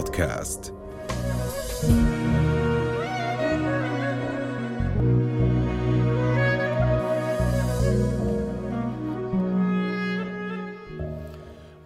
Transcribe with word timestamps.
بودكاست. 0.00 0.74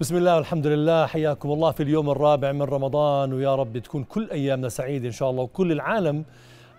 بسم 0.00 0.16
الله 0.16 0.36
والحمد 0.36 0.66
لله. 0.66 1.06
حياكم 1.06 1.52
الله 1.52 1.70
في 1.70 1.82
اليوم 1.82 2.10
الرابع 2.10 2.52
من 2.52 2.62
رمضان. 2.62 3.32
ويا 3.32 3.54
رب 3.54 3.78
تكون 3.78 4.04
كل 4.04 4.30
أيامنا 4.30 4.68
سعيده 4.68 5.06
إن 5.06 5.12
شاء 5.12 5.30
الله 5.30 5.42
وكل 5.42 5.72
العالم 5.72 6.24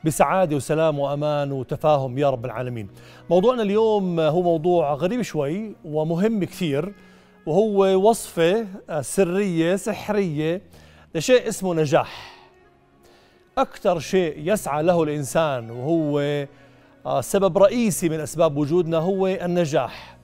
بسعادة 0.05 0.55
وسلام 0.55 0.99
وأمان 0.99 1.52
وتفاهم 1.52 2.17
يا 2.17 2.29
رب 2.29 2.45
العالمين. 2.45 2.88
موضوعنا 3.29 3.63
اليوم 3.63 4.20
هو 4.20 4.41
موضوع 4.41 4.93
غريب 4.93 5.21
شوي 5.21 5.75
ومهم 5.86 6.43
كثير 6.43 6.93
وهو 7.46 8.10
وصفة 8.10 8.68
سرية 9.02 9.75
سحرية 9.75 10.61
لشيء 11.15 11.47
اسمه 11.47 11.74
نجاح. 11.74 12.36
أكثر 13.57 14.00
شيء 14.00 14.33
يسعى 14.37 14.83
له 14.83 15.04
الإنسان 15.04 15.71
وهو 15.71 16.46
سبب 17.21 17.57
رئيسي 17.57 18.10
من 18.10 18.19
أسباب 18.19 18.57
وجودنا 18.57 18.97
هو 18.97 19.28
النجاح. 19.28 20.18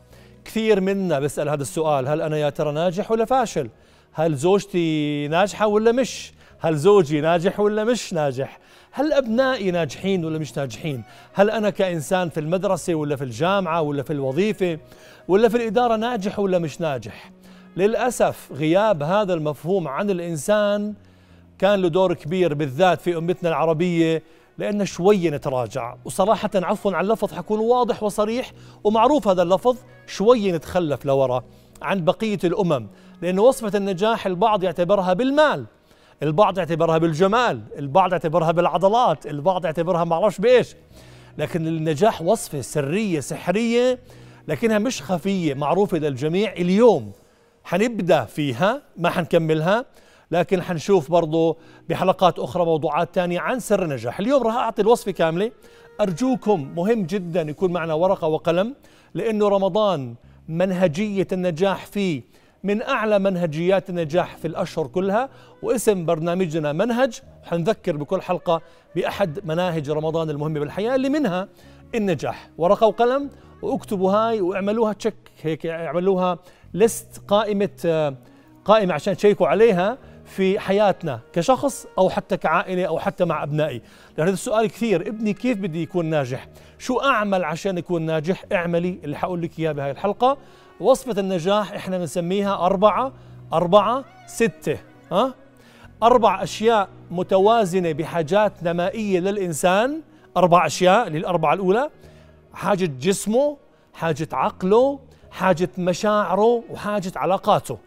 كثير 0.45 0.81
منا 0.81 1.19
بيسأل 1.19 1.49
هذا 1.49 1.61
السؤال 1.61 2.07
هل 2.07 2.21
أنا 2.21 2.37
يا 2.37 2.49
ترى 2.49 2.71
ناجح 2.71 3.11
ولا 3.11 3.25
فاشل؟ 3.25 3.69
هل 4.13 4.35
زوجتي 4.35 5.27
ناجحة 5.27 5.67
ولا 5.67 5.91
مش؟ 5.91 6.33
هل 6.59 6.75
زوجي 6.75 7.21
ناجح 7.21 7.59
ولا 7.59 7.83
مش 7.83 8.13
ناجح؟ 8.13 8.59
هل 8.91 9.13
أبنائي 9.13 9.71
ناجحين 9.71 10.25
ولا 10.25 10.39
مش 10.39 10.57
ناجحين؟ 10.57 11.03
هل 11.33 11.49
أنا 11.49 11.69
كإنسان 11.69 12.29
في 12.29 12.39
المدرسة 12.39 12.95
ولا 12.95 13.15
في 13.15 13.23
الجامعة 13.23 13.81
ولا 13.81 14.03
في 14.03 14.13
الوظيفة 14.13 14.79
ولا 15.27 15.49
في 15.49 15.57
الإدارة 15.57 15.95
ناجح 15.95 16.39
ولا 16.39 16.59
مش 16.59 16.81
ناجح؟ 16.81 17.31
للأسف 17.77 18.49
غياب 18.51 19.03
هذا 19.03 19.33
المفهوم 19.33 19.87
عن 19.87 20.09
الإنسان 20.09 20.93
كان 21.59 21.81
له 21.81 21.87
دور 21.87 22.13
كبير 22.13 22.53
بالذات 22.53 23.01
في 23.01 23.17
أمتنا 23.17 23.49
العربية 23.49 24.23
لأن 24.57 24.85
شوي 24.85 25.29
نتراجع. 25.29 25.95
وصراحة 26.05 26.49
عفوا 26.55 26.91
عن 26.91 27.05
اللفظ 27.05 27.33
حكون 27.33 27.59
واضح 27.59 28.03
وصريح 28.03 28.51
ومعروف 28.83 29.27
هذا 29.27 29.41
اللفظ 29.41 29.77
شوي 30.07 30.51
نتخلف 30.51 31.05
لورا 31.05 31.43
عن 31.81 32.05
بقية 32.05 32.39
الأمم. 32.43 32.87
لأن 33.21 33.39
وصفة 33.39 33.77
النجاح 33.77 34.25
البعض 34.25 34.63
يعتبرها 34.63 35.13
بالمال 35.13 35.65
البعض 36.23 36.57
يعتبرها 36.57 36.97
بالجمال 36.97 37.61
البعض 37.79 38.11
يعتبرها 38.11 38.51
بالعضلات 38.51 39.25
البعض 39.25 39.65
يعتبرها 39.65 40.03
معرفش 40.03 40.41
بإيش. 40.41 40.75
لكن 41.37 41.67
النجاح 41.67 42.21
وصفة 42.21 42.61
سرية 42.61 43.19
سحرية 43.19 43.99
لكنها 44.47 44.79
مش 44.79 45.01
خفية 45.01 45.53
معروفة 45.53 45.97
للجميع 45.97 46.53
اليوم. 46.53 47.11
حنبدأ 47.71 48.25
فيها 48.25 48.81
ما 48.97 49.09
حنكملها 49.09 49.85
لكن 50.31 50.61
حنشوف 50.61 51.11
برضو 51.11 51.57
بحلقات 51.89 52.39
أخرى 52.39 52.65
موضوعات 52.65 53.15
تانية 53.15 53.39
عن 53.39 53.59
سر 53.59 53.83
النجاح. 53.83 54.19
اليوم 54.19 54.43
راح 54.43 54.55
أعطي 54.55 54.81
الوصفة 54.81 55.11
كاملة. 55.11 55.51
أرجوكم 56.01 56.73
مهم 56.75 57.03
جدا 57.03 57.41
يكون 57.41 57.71
معنا 57.71 57.93
ورقة 57.93 58.27
وقلم 58.27 58.75
لأنه 59.13 59.47
رمضان 59.47 60.15
منهجية 60.47 61.27
النجاح 61.31 61.85
فيه 61.85 62.21
من 62.63 62.81
أعلى 62.81 63.19
منهجيات 63.19 63.89
النجاح 63.89 64.37
في 64.37 64.47
الأشهر 64.47 64.87
كلها 64.87 65.29
واسم 65.63 66.05
برنامجنا 66.05 66.73
منهج. 66.73 67.21
حنذكر 67.43 67.97
بكل 67.97 68.21
حلقة 68.21 68.61
بأحد 68.95 69.39
مناهج 69.45 69.89
رمضان 69.89 70.29
المهمة 70.29 70.59
بالحياة 70.59 70.95
اللي 70.95 71.09
منها 71.09 71.47
النجاح. 71.95 72.49
ورقة 72.57 72.87
وقلم 72.87 73.29
واكتبوا 73.61 74.11
هاي 74.11 74.41
واعملوها 74.41 74.93
تشك 74.93 75.15
هيك 75.41 75.65
اعملوها 75.65 76.37
لست 76.73 77.21
قائمة 77.27 78.15
قائمة 78.65 78.93
عشان 78.93 79.17
تشيكوا 79.17 79.47
عليها 79.47 79.97
في 80.25 80.59
حياتنا 80.59 81.19
كشخص 81.33 81.87
أو 81.97 82.09
حتى 82.09 82.37
كعائلة 82.37 82.85
أو 82.85 82.99
حتى 82.99 83.25
مع 83.25 83.43
أبنائي. 83.43 83.81
لأن 84.17 84.27
هذا 84.27 84.33
السؤال 84.33 84.67
كثير. 84.67 85.07
ابني 85.07 85.33
كيف 85.33 85.57
بدي 85.57 85.83
يكون 85.83 86.05
ناجح؟ 86.05 86.47
شو 86.79 86.99
أعمل 86.99 87.43
عشان 87.43 87.77
يكون 87.77 88.01
ناجح؟ 88.01 88.45
اعملي 88.51 88.99
اللي 89.03 89.17
حقول 89.17 89.41
لك 89.41 89.59
إياه 89.59 89.71
بهاي 89.71 89.91
الحلقة. 89.91 90.37
وصفة 90.79 91.19
النجاح 91.19 91.73
إحنا 91.73 91.97
بنسميها 91.97 92.65
أربعة 92.65 93.13
أربعة 93.53 94.05
ستة 94.27 94.77
ها؟ 95.11 95.33
أربع 96.03 96.43
أشياء 96.43 96.89
متوازنة 97.11 97.91
بحاجات 97.91 98.63
نمائية 98.63 99.19
للإنسان. 99.19 100.01
أربع 100.37 100.65
أشياء 100.65 101.07
اللي 101.07 101.17
الأربعة 101.17 101.53
الأولى 101.53 101.89
حاجة 102.53 102.85
جسمه 102.85 103.57
حاجة 103.93 104.27
عقله 104.33 104.99
حاجة 105.31 105.69
مشاعره 105.77 106.63
وحاجة 106.69 107.11
علاقاته. 107.15 107.77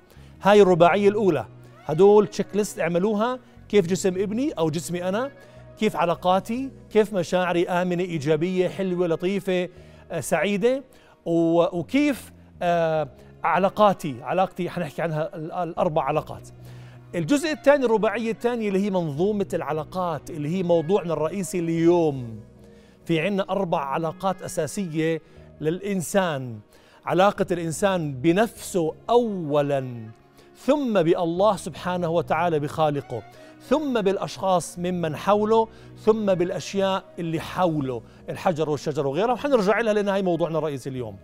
هاي 0.43 0.63
الرباعية 0.63 1.09
الأولى. 1.09 1.47
هدول 1.85 2.27
تشيك 2.27 2.47
ليست 2.55 2.81
اعملوها. 2.81 3.39
كيف 3.69 3.87
جسم 3.87 4.09
ابني 4.09 4.53
أو 4.53 4.71
جسمي 4.71 5.09
أنا؟ 5.09 5.31
كيف 5.79 5.97
علاقاتي؟ 5.97 6.71
كيف 6.93 7.15
مشاعري 7.15 7.69
آمنة 7.69 8.03
إيجابية 8.03 8.69
حلوة 8.69 9.07
لطيفة 9.07 9.69
آه 10.11 10.21
سعيدة؟ 10.21 10.83
وكيف 11.27 12.33
آه 12.63 13.09
علاقاتي؟ 13.45 14.17
علاقتي 14.23 14.71
حنحكي 14.71 15.03
عنها 15.03 15.37
الأربع 15.63 16.03
علاقات. 16.03 16.49
الجزء 17.15 17.53
الثاني 17.53 17.85
الرباعية 17.85 18.31
الثانية 18.31 18.69
اللي 18.69 18.85
هي 18.85 18.91
منظومة 18.91 19.49
العلاقات 19.55 20.31
اللي 20.31 20.49
هي 20.49 20.63
موضوعنا 20.63 21.13
الرئيسي 21.13 21.59
اليوم. 21.59 22.41
في 23.05 23.21
عنا 23.21 23.47
أربع 23.51 23.81
علاقات 23.81 24.43
أساسية 24.43 25.21
للإنسان. 25.61 26.59
علاقة 27.07 27.47
الإنسان 27.51 28.13
بنفسه 28.15 28.95
اولا 29.11 30.09
ثم 30.57 31.03
بالله 31.03 31.57
سبحانه 31.57 32.09
وتعالى 32.09 32.59
بخالقه 32.59 33.23
ثم 33.61 34.01
بالأشخاص 34.01 34.79
ممن 34.79 35.17
حوله 35.17 35.69
ثم 35.99 36.35
بالأشياء 36.35 37.05
اللي 37.19 37.41
حوله 37.41 38.03
الحجر 38.29 38.71
والشجر 38.71 39.07
وغيرها. 39.07 39.33
وحنرجع 39.33 39.81
لها 39.81 39.93
لأن 39.93 40.09
هي 40.09 40.23
موضوعنا 40.23 40.59
الرئيسي 40.59 40.91
اليوم. 40.91 41.17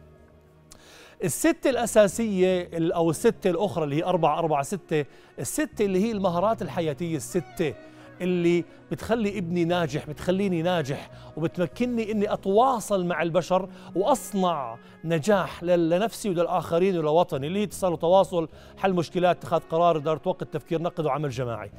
الستة 1.24 1.70
الأساسية 1.70 2.70
أو 2.74 3.10
الستة 3.10 3.50
الأخرى 3.50 3.84
اللي 3.84 3.97
هي 3.97 4.04
أربعة 4.04 4.38
أربعة 4.38 4.62
ستة 4.62 5.04
الستة 5.38 5.84
اللي 5.84 6.04
هي 6.04 6.12
المهارات 6.12 6.62
الحياتية 6.62 7.16
الستة. 7.16 7.74
اللي 8.20 8.64
بتخلي 8.91 9.38
ابني 9.38 9.64
ناجح 9.64 10.06
بتخليني 10.06 10.62
ناجح 10.62 11.10
وبتمكنني 11.36 12.12
إني 12.12 12.32
أتواصل 12.32 13.06
مع 13.06 13.22
البشر 13.22 13.69
وأصنع 13.97 14.76
نجاح 15.04 15.62
لنفسي 15.62 16.30
وللآخرين 16.30 16.98
ولوطني. 16.98 17.47
اللي 17.47 17.59
هي 17.59 17.64
اتصال 17.64 17.92
وتواصل 17.92 18.48
حل 18.78 18.92
مشكلات 18.92 19.36
اتخاذ 19.36 19.60
قرار 19.60 19.97
إدارة 19.97 20.20
وقت 20.25 20.44
تفكير 20.44 20.82
نقد 20.82 21.06
وعمل 21.06 21.30
جماعي. 21.30 21.70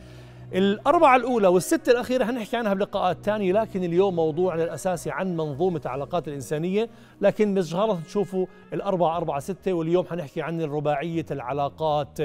الأربعة 0.53 1.15
الأولى 1.15 1.47
والستة 1.47 1.91
الأخيرة 1.91 2.25
حنحكي 2.25 2.57
عنها 2.57 2.73
بلقاءات 2.73 3.17
ثانية 3.23 3.53
لكن 3.53 3.83
اليوم 3.83 4.15
موضوعنا 4.15 4.63
الأساسي 4.63 5.11
عن 5.11 5.37
منظومة 5.37 5.81
العلاقات 5.85 6.27
الإنسانية. 6.27 6.89
لكن 7.21 7.53
مش 7.53 7.73
غلط 7.73 7.99
تشوفوا 8.05 8.45
الأربعة 8.73 9.17
أربعة 9.17 9.39
ستة 9.39 9.73
واليوم 9.73 10.05
حنحكي 10.05 10.41
عن 10.41 10.61
الرباعية 10.61 11.25
العلاقات. 11.31 12.19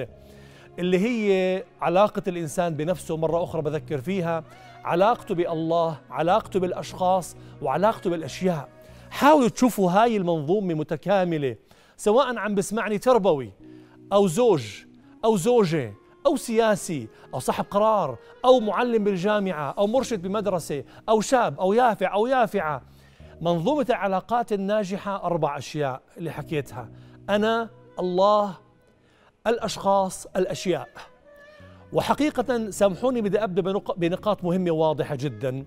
اللي 0.79 0.99
هي 0.99 1.65
علاقة 1.81 2.23
الإنسان 2.29 2.75
بنفسه 2.75 3.17
مرة 3.17 3.45
أخرى 3.45 3.63
بذكر 3.63 4.01
فيها 4.01 4.45
علاقته 4.85 5.35
بالله 5.35 5.99
علاقته 6.11 6.61
بالأشخاص 6.61 7.37
وعلاقته 7.63 8.11
بالأشياء. 8.11 8.69
حاولوا 9.11 9.49
تشوفوا 9.49 9.91
هاي 9.91 10.17
المنظومة 10.17 10.75
متكاملة 10.75 11.57
سواء 11.97 12.39
عم 12.39 12.55
بسمعني 12.55 12.99
تربوي 12.99 13.53
أو 14.13 14.27
زوج 14.27 14.85
أو 15.25 15.37
زوجة 15.37 15.95
أو 16.27 16.37
سياسي 16.37 17.09
أو 17.35 17.39
صاحب 17.39 17.65
قرار 17.71 18.19
أو 18.45 18.61
معلم 18.61 19.05
بالجامعة 19.05 19.71
أو 19.79 19.87
مرشد 19.87 20.23
بمدرسة 20.23 20.85
أو 21.09 21.21
شاب 21.21 21.61
أو 21.61 21.73
يافع 21.73 22.15
أو 22.15 22.27
يافعة. 22.27 22.83
منظومة 23.41 23.87
العلاقات 23.91 24.53
الناجحة 24.53 25.17
أربع 25.25 25.59
أشياء 25.59 26.03
اللي 26.17 26.31
حكيتها. 26.31 26.89
أنا 27.31 27.71
الله 27.99 28.66
الأشخاص 29.47 30.27
الأشياء. 30.37 30.89
وحقيقة 31.93 32.71
سامحوني 32.71 33.21
بدي 33.23 33.45
أبدأ 33.45 33.63
بنقاط 33.97 34.45
مهمة 34.45 34.71
واضحة 34.71 35.15
جدا. 35.15 35.67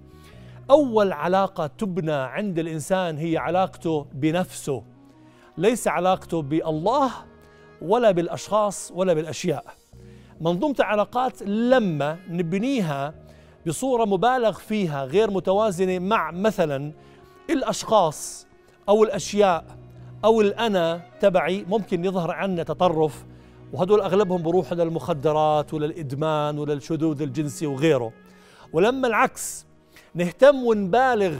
أول 0.71 1.11
علاقة 1.11 1.67
تبنى 1.67 2.11
عند 2.11 2.59
الإنسان 2.59 3.17
هي 3.17 3.37
علاقته 3.37 4.05
بنفسه. 4.13 4.83
ليس 5.57 5.87
علاقته 5.87 6.41
بالله 6.41 7.11
ولا 7.81 8.11
بالأشخاص 8.11 8.91
ولا 8.95 9.13
بالأشياء. 9.13 9.65
منظومه 10.41 10.75
العلاقات 10.79 11.41
لما 11.41 12.17
نبنيها 12.29 13.13
بصورة 13.67 14.05
مبالغ 14.05 14.51
فيها 14.51 15.05
غير 15.05 15.31
متوازنة 15.31 15.99
مع 15.99 16.31
مثلا 16.31 16.93
الأشخاص 17.49 18.47
أو 18.89 19.03
الأشياء 19.03 19.65
أو 20.25 20.41
الأنا 20.41 21.01
تبعي 21.19 21.65
ممكن 21.69 22.05
يظهر 22.05 22.31
عنا 22.31 22.63
تطرف 22.63 23.25
وهدول 23.73 24.01
أغلبهم 24.01 24.41
بروحوا 24.41 24.77
للمخدرات 24.77 25.73
وللإدمان 25.73 26.59
وللشذوذ 26.59 27.21
الجنسي 27.21 27.67
وغيره. 27.67 28.13
ولما 28.73 29.07
العكس 29.07 29.65
نهتم 30.15 30.63
ونبالغ 30.63 31.35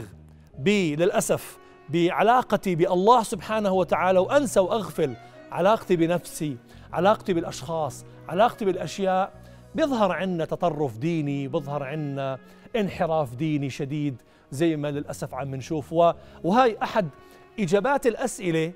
ب 0.58 0.68
للأسف 0.68 1.58
بعلاقتي 1.88 2.74
بالله 2.74 3.22
سبحانه 3.22 3.72
وتعالى 3.72 4.18
وأنسى 4.18 4.60
وأغفل 4.60 5.16
علاقتي 5.52 5.96
بنفسي 5.96 6.56
علاقتي 6.92 7.32
بالأشخاص 7.32 8.04
علاقتي 8.28 8.64
بالأشياء 8.64 9.32
بيظهر 9.74 10.12
عندنا 10.12 10.44
تطرف 10.44 10.98
ديني 10.98 11.48
بيظهر 11.48 11.82
عندنا 11.82 12.38
انحراف 12.76 13.34
ديني 13.34 13.70
شديد 13.70 14.22
زي 14.50 14.76
ما 14.76 14.90
للأسف 14.90 15.34
عم 15.34 15.54
نشوف. 15.54 15.92
وهاي 16.44 16.76
أحد 16.82 17.08
إجابات 17.60 18.06
الأسئلة 18.06 18.72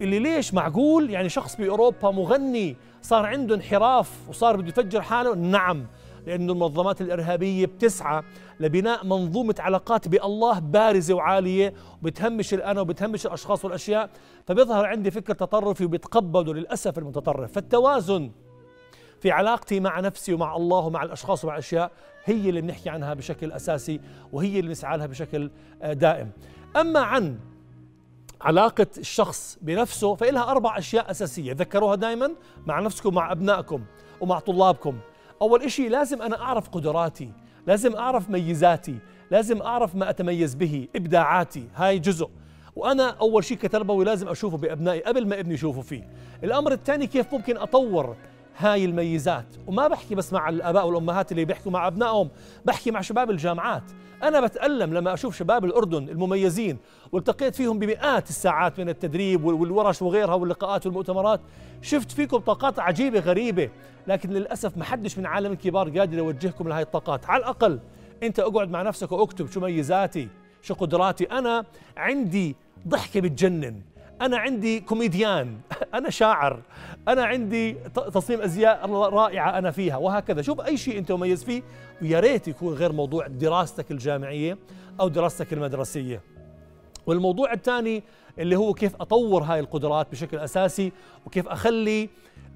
اللي 0.00 0.18
ليش 0.18 0.54
معقول 0.54 1.10
يعني 1.10 1.28
شخص 1.28 1.56
بأوروبا 1.56 2.10
مغني 2.10 2.76
صار 3.02 3.26
عنده 3.26 3.54
انحراف 3.54 4.28
وصار 4.28 4.56
بده 4.56 4.68
يفجر 4.68 5.02
حاله؟ 5.02 5.34
نعم 5.34 5.86
لأن 6.26 6.50
المنظمات 6.50 7.00
الإرهابية 7.00 7.66
بتسعى 7.66 8.22
لبناء 8.60 9.06
منظومة 9.06 9.54
علاقات 9.58 10.08
بالله 10.08 10.58
بارزة 10.58 11.14
وعالية 11.14 11.74
وبتهمش 12.02 12.54
الأنا 12.54 12.80
وبتهمش 12.80 13.26
الأشخاص 13.26 13.64
والأشياء 13.64 14.10
فبيظهر 14.46 14.86
عندي 14.86 15.10
فكر 15.10 15.34
تطرفي 15.34 15.84
وبيتقبلوا 15.84 16.54
للأسف 16.54 16.98
المتطرف. 16.98 17.52
فالتوازن 17.52 18.30
في 19.20 19.30
علاقتي 19.30 19.80
مع 19.80 20.00
نفسي 20.00 20.34
ومع 20.34 20.56
الله 20.56 20.78
ومع 20.78 21.02
الأشخاص 21.02 21.44
ومع 21.44 21.52
الأشياء 21.52 21.90
هي 22.24 22.48
اللي 22.48 22.60
بنحكي 22.60 22.90
عنها 22.90 23.14
بشكل 23.14 23.52
أساسي 23.52 24.00
وهي 24.32 24.60
اللي 24.60 24.70
نسعى 24.70 24.98
لها 24.98 25.06
بشكل 25.06 25.50
آه، 25.82 25.92
دائم. 25.92 26.30
أما 26.76 27.00
عن 27.00 27.38
علاقة 28.42 28.86
الشخص 28.98 29.58
بنفسه 29.62 30.14
فإلها 30.14 30.50
أربع 30.50 30.78
أشياء 30.78 31.10
أساسية. 31.10 31.52
ذكروها 31.52 31.94
دائما 31.94 32.30
مع 32.66 32.80
نفسكم 32.80 33.14
مع 33.14 33.32
أبنائكم 33.32 33.84
ومع 34.20 34.38
طلابكم. 34.38 34.98
أول 35.42 35.62
إشي 35.62 35.88
لازم 35.88 36.22
أنا 36.22 36.40
أعرف 36.40 36.68
قدراتي 36.68 37.32
لازم 37.66 37.96
أعرف 37.96 38.30
ميزاتي 38.30 38.98
لازم 39.30 39.62
أعرف 39.62 39.94
ما 39.94 40.10
أتميز 40.10 40.54
به 40.54 40.88
إبداعاتي. 40.96 41.68
هاي 41.76 41.98
جزء. 41.98 42.30
وأنا 42.76 43.10
أول 43.10 43.44
شيء 43.44 43.56
كتربوي 43.56 44.04
لازم 44.04 44.28
أشوفه 44.28 44.56
بأبنائي 44.56 45.00
قبل 45.00 45.28
ما 45.28 45.40
ابني 45.40 45.54
يشوفه 45.54 45.80
فيه. 45.80 46.08
الأمر 46.44 46.72
الثاني 46.72 47.06
كيف 47.06 47.32
ممكن 47.32 47.56
أطور 47.56 48.16
هاي 48.56 48.84
الميزات. 48.84 49.46
وما 49.66 49.88
بحكي 49.88 50.14
بس 50.14 50.32
مع 50.32 50.48
الآباء 50.48 50.86
والأمهات 50.86 51.32
اللي 51.32 51.44
بيحكوا 51.44 51.72
مع 51.72 51.86
أبنائهم 51.86 52.28
بحكي 52.64 52.90
مع 52.90 53.00
شباب 53.00 53.30
الجامعات. 53.30 53.82
أنا 54.22 54.40
بتألم 54.40 54.94
لما 54.94 55.14
أشوف 55.14 55.36
شباب 55.36 55.64
الأردن 55.64 56.08
المميزين 56.08 56.78
والتقيت 57.12 57.54
فيهم 57.54 57.78
بمئات 57.78 58.28
الساعات 58.28 58.80
من 58.80 58.88
التدريب 58.88 59.44
والورش 59.44 60.02
وغيرها 60.02 60.34
واللقاءات 60.34 60.86
والمؤتمرات. 60.86 61.40
شفت 61.82 62.12
فيكم 62.12 62.38
طاقات 62.38 62.78
عجيبة 62.78 63.20
غريبة 63.20 63.70
لكن 64.06 64.30
للأسف 64.30 64.76
ما 64.76 64.84
حدش 64.84 65.18
من 65.18 65.26
عالم 65.26 65.52
الكبار 65.52 65.98
قادر 65.98 66.18
يوجهكم 66.18 66.68
لهي 66.68 66.82
الطاقات. 66.82 67.26
على 67.26 67.40
الأقل 67.40 67.80
أنت 68.22 68.40
أقعد 68.40 68.70
مع 68.70 68.82
نفسك 68.82 69.12
وأكتب 69.12 69.50
شو 69.50 69.60
ميزاتي 69.60 70.28
شو 70.62 70.74
قدراتي. 70.74 71.24
أنا 71.24 71.64
عندي 71.96 72.56
ضحكة 72.88 73.20
بتجنن. 73.20 73.80
أنا 74.20 74.38
عندي 74.38 74.80
كوميديان 74.80 75.58
أنا 75.94 76.10
شاعر 76.10 76.60
أنا 77.08 77.24
عندي 77.24 77.72
تصميم 78.14 78.40
أزياء 78.40 78.90
رائعة 78.90 79.58
أنا 79.58 79.70
فيها 79.70 79.96
وهكذا. 79.96 80.42
شوف 80.42 80.60
أي 80.60 80.76
شيء 80.76 80.98
أنت 80.98 81.12
مميز 81.12 81.44
فيه 81.44 81.62
ويا 82.02 82.20
ريت 82.20 82.48
يكون 82.48 82.74
غير 82.74 82.92
موضوع 82.92 83.26
دراستك 83.26 83.90
الجامعية 83.90 84.58
أو 85.00 85.08
دراستك 85.08 85.52
المدرسية. 85.52 86.20
والموضوع 87.06 87.52
الثاني 87.52 88.02
اللي 88.38 88.56
هو 88.56 88.74
كيف 88.74 88.96
أطور 89.00 89.42
هاي 89.42 89.60
القدرات 89.60 90.06
بشكل 90.12 90.38
أساسي 90.38 90.92
وكيف 91.26 91.48
أخلي 91.48 92.08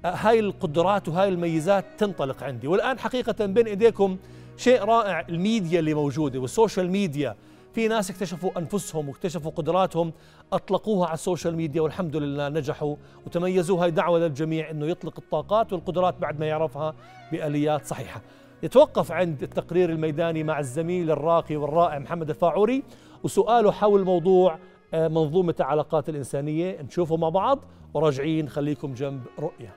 آه، 0.05 0.15
هاي 0.15 0.39
القدرات 0.39 1.07
وهاي 1.07 1.29
الميزات 1.29 1.85
تنطلق 1.97 2.43
عندي. 2.43 2.67
والآن 2.67 2.99
حقيقة 2.99 3.45
بين 3.45 3.67
إيديكم 3.67 4.17
شيء 4.57 4.83
رائع 4.83 5.25
الميديا 5.29 5.79
اللي 5.79 5.93
موجودة 5.93 6.39
وال 6.39 6.52
social 6.52 6.91
media. 6.91 7.35
في 7.73 7.87
ناس 7.87 8.09
اكتشفوا 8.09 8.59
أنفسهم 8.59 9.09
واكتشفوا 9.09 9.51
قدراتهم 9.51 10.13
أطلقوها 10.53 11.05
على 11.07 11.13
ال 11.13 11.19
social 11.19 11.55
media 11.55 11.81
والحمد 11.81 12.15
لله 12.15 12.49
نجحوا 12.49 12.95
وتميزوا 13.25 13.83
هاي 13.83 13.91
دعوة 13.91 14.19
للجميع 14.19 14.69
إنه 14.69 14.85
يطلق 14.85 15.13
الطاقات 15.17 15.73
والقدرات 15.73 16.15
بعد 16.17 16.39
ما 16.39 16.45
يعرفها 16.45 16.93
بآليات 17.31 17.85
صحيحة. 17.85 18.21
يتوقف 18.63 19.11
عند 19.11 19.43
التقرير 19.43 19.89
الميداني 19.89 20.43
مع 20.43 20.59
الزميل 20.59 21.11
الراقي 21.11 21.55
والرائع 21.55 21.99
محمد 21.99 22.29
الفاعوري 22.29 22.83
وسؤاله 23.23 23.71
حول 23.71 24.03
موضوع 24.03 24.59
آه، 24.93 25.07
منظومة 25.07 25.55
العلاقات 25.59 26.09
الإنسانية 26.09 26.81
نشوفه 26.81 27.17
مع 27.17 27.29
بعض 27.29 27.65
وراجعين 27.93 28.49
خليكم 28.49 28.93
جنب 28.93 29.21
رؤية. 29.39 29.75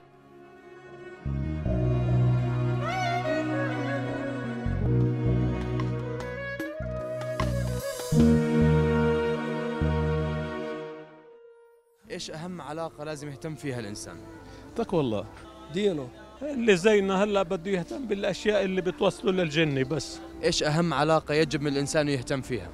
إيش 12.11 12.31
أهم 12.31 12.61
علاقة 12.61 13.03
لازم 13.03 13.29
يهتم 13.29 13.55
فيها 13.55 13.79
الإنسان؟ 13.79 14.15
تقوى 14.75 15.01
الله. 15.01 15.25
دينه. 15.73 16.07
اللي 16.41 16.77
زينا 16.77 17.23
هلا 17.23 17.43
بده 17.43 17.71
يهتم 17.71 18.05
بالأشياء 18.05 18.63
اللي 18.63 18.81
بتوصله 18.81 19.31
للجنة 19.31 19.83
بس. 19.83 20.19
إيش 20.43 20.63
أهم 20.63 20.93
علاقة 20.93 21.33
يجب 21.33 21.61
من 21.61 21.67
الإنسان 21.67 22.09
يهتم 22.09 22.41
فيها؟ 22.41 22.69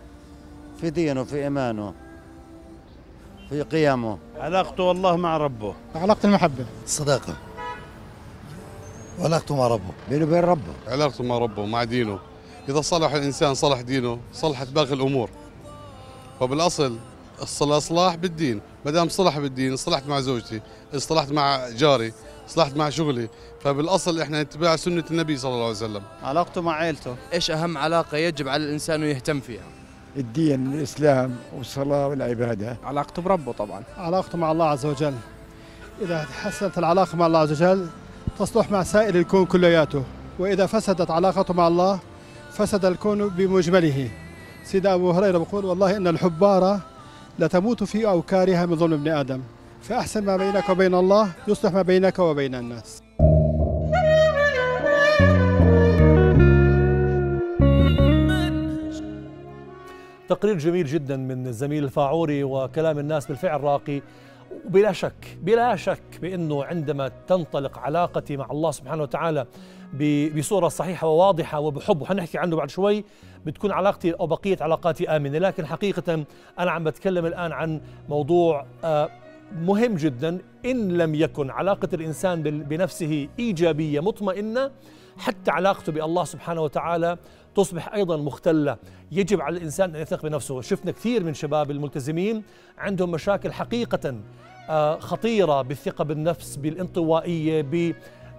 في 0.82 0.90
دينه 0.90 1.24
في 1.24 1.44
إيمانه 1.44 1.94
في 3.50 3.62
قيمه. 3.62 4.18
علاقته 4.38 4.84
والله 4.84 5.16
مع 5.16 5.38
ربه. 5.38 5.76
علاقة 5.96 6.26
المحبة. 6.26 6.66
الصداقه 6.84 7.38
وعلاقته 9.20 9.56
مع 9.56 9.68
ربه. 9.68 9.94
بينه 10.10 10.26
وبين 10.26 10.40
ربه. 10.40 10.74
علاقته 10.88 11.24
مع 11.24 11.38
ربه 11.38 11.66
مع 11.66 11.84
دينه. 11.84 12.20
إذا 12.70 12.82
صلح 12.82 13.14
الإنسان 13.14 13.54
صلح 13.54 13.82
دينه 13.82 14.20
صلحت 14.34 14.68
باقي 14.68 14.94
الأمور. 14.94 15.30
فبالأصل 16.40 16.98
الإصلاح 17.62 18.16
بالدين. 18.16 18.62
ما 18.86 18.92
دام 18.92 19.10
صلح 19.10 19.40
بالدين 19.40 19.76
صلحت 19.76 20.08
مع 20.08 20.20
زوجتي 20.20 20.62
اصطلحت 20.96 21.32
مع 21.32 21.70
جاري 21.70 22.14
صلحت 22.48 22.78
مع 22.78 22.90
شغلي 22.90 23.30
فبالأصل 23.62 24.22
إحنا 24.22 24.44
نتبع 24.44 24.76
سنة 24.76 25.04
النبي 25.12 25.38
صلى 25.38 25.52
الله 25.52 25.64
عليه 25.64 25.76
وسلم. 25.76 26.02
علاقته 26.24 26.62
مع 26.62 26.74
عائلته 26.74 27.16
إيش 27.34 27.52
أهم 27.52 27.78
علاقة 27.78 28.18
يجب 28.18 28.48
على 28.48 28.64
الإنسان 28.64 29.04
يهتم 29.04 29.40
فيها؟ 29.40 29.64
الدين 30.18 30.74
الإسلام 30.74 31.36
والصلاة 31.58 32.08
والعبادة. 32.08 32.78
علاقته 32.84 33.22
بربه 33.22 33.52
طبعا. 33.52 33.84
علاقته 33.98 34.38
مع 34.38 34.52
الله 34.52 34.66
عز 34.66 34.86
وجل. 34.86 35.14
إذا 36.02 36.24
تحسنت 36.24 36.78
العلاقة 36.78 37.16
مع 37.16 37.28
الله 37.28 37.40
عز 37.40 37.52
وجل 37.52 37.88
تصلح 38.40 38.72
مع 38.72 38.84
سائر 38.84 39.16
الكون 39.16 39.46
كلياته. 39.46 40.04
وإذا 40.40 40.66
فسدت 40.66 41.12
علاقته 41.12 41.54
مع 41.54 41.68
الله 41.68 42.00
فسد 42.52 42.86
الكون 42.86 43.30
بمجمله. 43.30 44.10
سيدنا 44.64 44.94
أبو 44.94 45.12
هريرة 45.12 45.38
بيقول 45.38 45.66
والله 45.66 45.98
إن 45.98 46.08
الحباره 46.08 46.82
لتموت 47.40 47.84
في 47.84 48.08
أوكارها 48.08 48.66
من 48.66 48.76
ظلم 48.76 48.94
ابن 48.94 49.08
آدم. 49.08 49.42
فأحسن 49.82 50.26
ما 50.26 50.38
بينك 50.38 50.70
وبين 50.70 50.96
الله 50.96 51.32
يصلح 51.48 51.74
ما 51.74 51.82
بينك 51.82 52.20
وبين 52.20 52.56
الناس. 52.56 53.02
تقرير 60.30 60.58
جميل 60.58 60.86
جدا 60.86 61.18
من 61.18 61.48
الزميل 61.48 61.84
الفاعوري 61.84 62.44
وكلام 62.44 63.00
الناس 63.00 63.28
بالفعل 63.28 63.62
راقي. 63.64 64.02
وبلا 64.66 64.92
شك 64.92 65.38
بلا 65.42 65.76
شك 65.76 66.20
بأنه 66.22 66.64
عندما 66.64 67.12
تنطلق 67.28 67.80
علاقتي 67.80 68.38
مع 68.38 68.52
الله 68.52 68.72
سبحانه 68.72 69.04
وتعالى 69.04 69.46
بصورة 70.38 70.68
صحيحة 70.68 71.08
وواضحة 71.08 71.60
وبحب. 71.60 72.02
وحنحكي 72.02 72.38
عنه 72.38 72.56
بعد 72.56 72.70
شوي 72.70 73.04
بتكون 73.46 73.72
علاقتي 73.72 74.12
أو 74.12 74.28
بقية 74.28 74.58
علاقاتي 74.62 75.10
آمنة. 75.10 75.38
لكن 75.38 75.66
حقيقة 75.66 76.26
أنا 76.60 76.72
عم 76.72 76.84
بتكلم 76.84 77.26
الآن 77.26 77.52
عن 77.52 77.82
موضوع 78.10 78.66
آه، 78.84 79.10
مهم 79.52 79.96
جدا. 79.96 80.38
إن 80.66 80.98
لم 80.98 81.16
يكن 81.16 81.50
علاقة 81.50 81.90
الإنسان 81.94 82.44
بنفسه 82.44 83.28
إيجابية 83.40 84.00
مطمئنة 84.00 84.72
حتى 85.18 85.52
علاقته 85.52 85.92
بالله 85.92 86.24
سبحانه 86.24 86.62
وتعالى 86.62 87.18
تصبح 87.56 87.94
أيضا 87.94 88.18
مختلة، 88.18 88.78
يجب 89.12 89.42
على 89.42 89.58
الإنسان 89.58 89.96
أن 89.96 90.02
يثق 90.02 90.24
بنفسه، 90.24 90.62
شفنا 90.62 90.92
كثير 90.92 91.24
من 91.24 91.34
شباب 91.34 91.72
الملتزمين 91.72 92.44
عندهم 92.78 93.12
مشاكل 93.12 93.54
حقيقة 93.54 94.16
آه، 94.70 95.00
خطيرة 95.00 95.62
بالثقة 95.62 96.04
بالنفس، 96.04 96.56
بالانطوائية، 96.56 97.62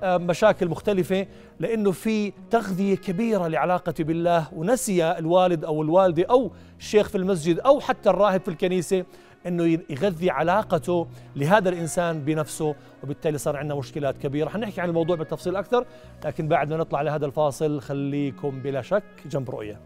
مشاكل 0.05 0.69
مختلفة 0.69 1.27
لأنه 1.61 1.93
في 1.93 2.33
تغذية 2.51 2.97
كبيرة 2.97 3.49
لعلاقته 3.49 4.05
بالله 4.05 4.49
ونسي 4.55 5.11
الوالد 5.11 5.65
أو 5.65 5.83
الوالدة 5.83 6.27
أو 6.31 6.51
الشيخ 6.79 7.09
في 7.09 7.19
المسجد 7.19 7.59
أو 7.59 7.81
حتى 7.81 8.11
الراهب 8.11 8.41
في 8.41 8.49
الكنيسة 8.49 9.05
إنه 9.47 9.65
يغذي 9.91 10.31
علاقته 10.31 11.07
لهذا 11.37 11.69
الإنسان 11.69 12.25
بنفسه 12.25 12.75
وبالتالي 13.03 13.39
صار 13.39 13.57
عندنا 13.57 13.75
مشكلات 13.75 14.19
كبيرة. 14.19 14.49
حنحكي 14.49 14.81
عن 14.81 14.89
الموضوع 14.89 15.17
بالتفصيل 15.17 15.57
أكثر 15.57 15.87
لكن 16.25 16.49
بعد 16.49 16.71
ما 16.71 16.77
نطلع 16.77 17.03
لهذا 17.03 17.27
الفاصل 17.27 17.81
خليكم 17.81 18.51
بلا 18.51 18.83
شك 18.83 19.03
جنب 19.27 19.51
رؤية. 19.51 19.81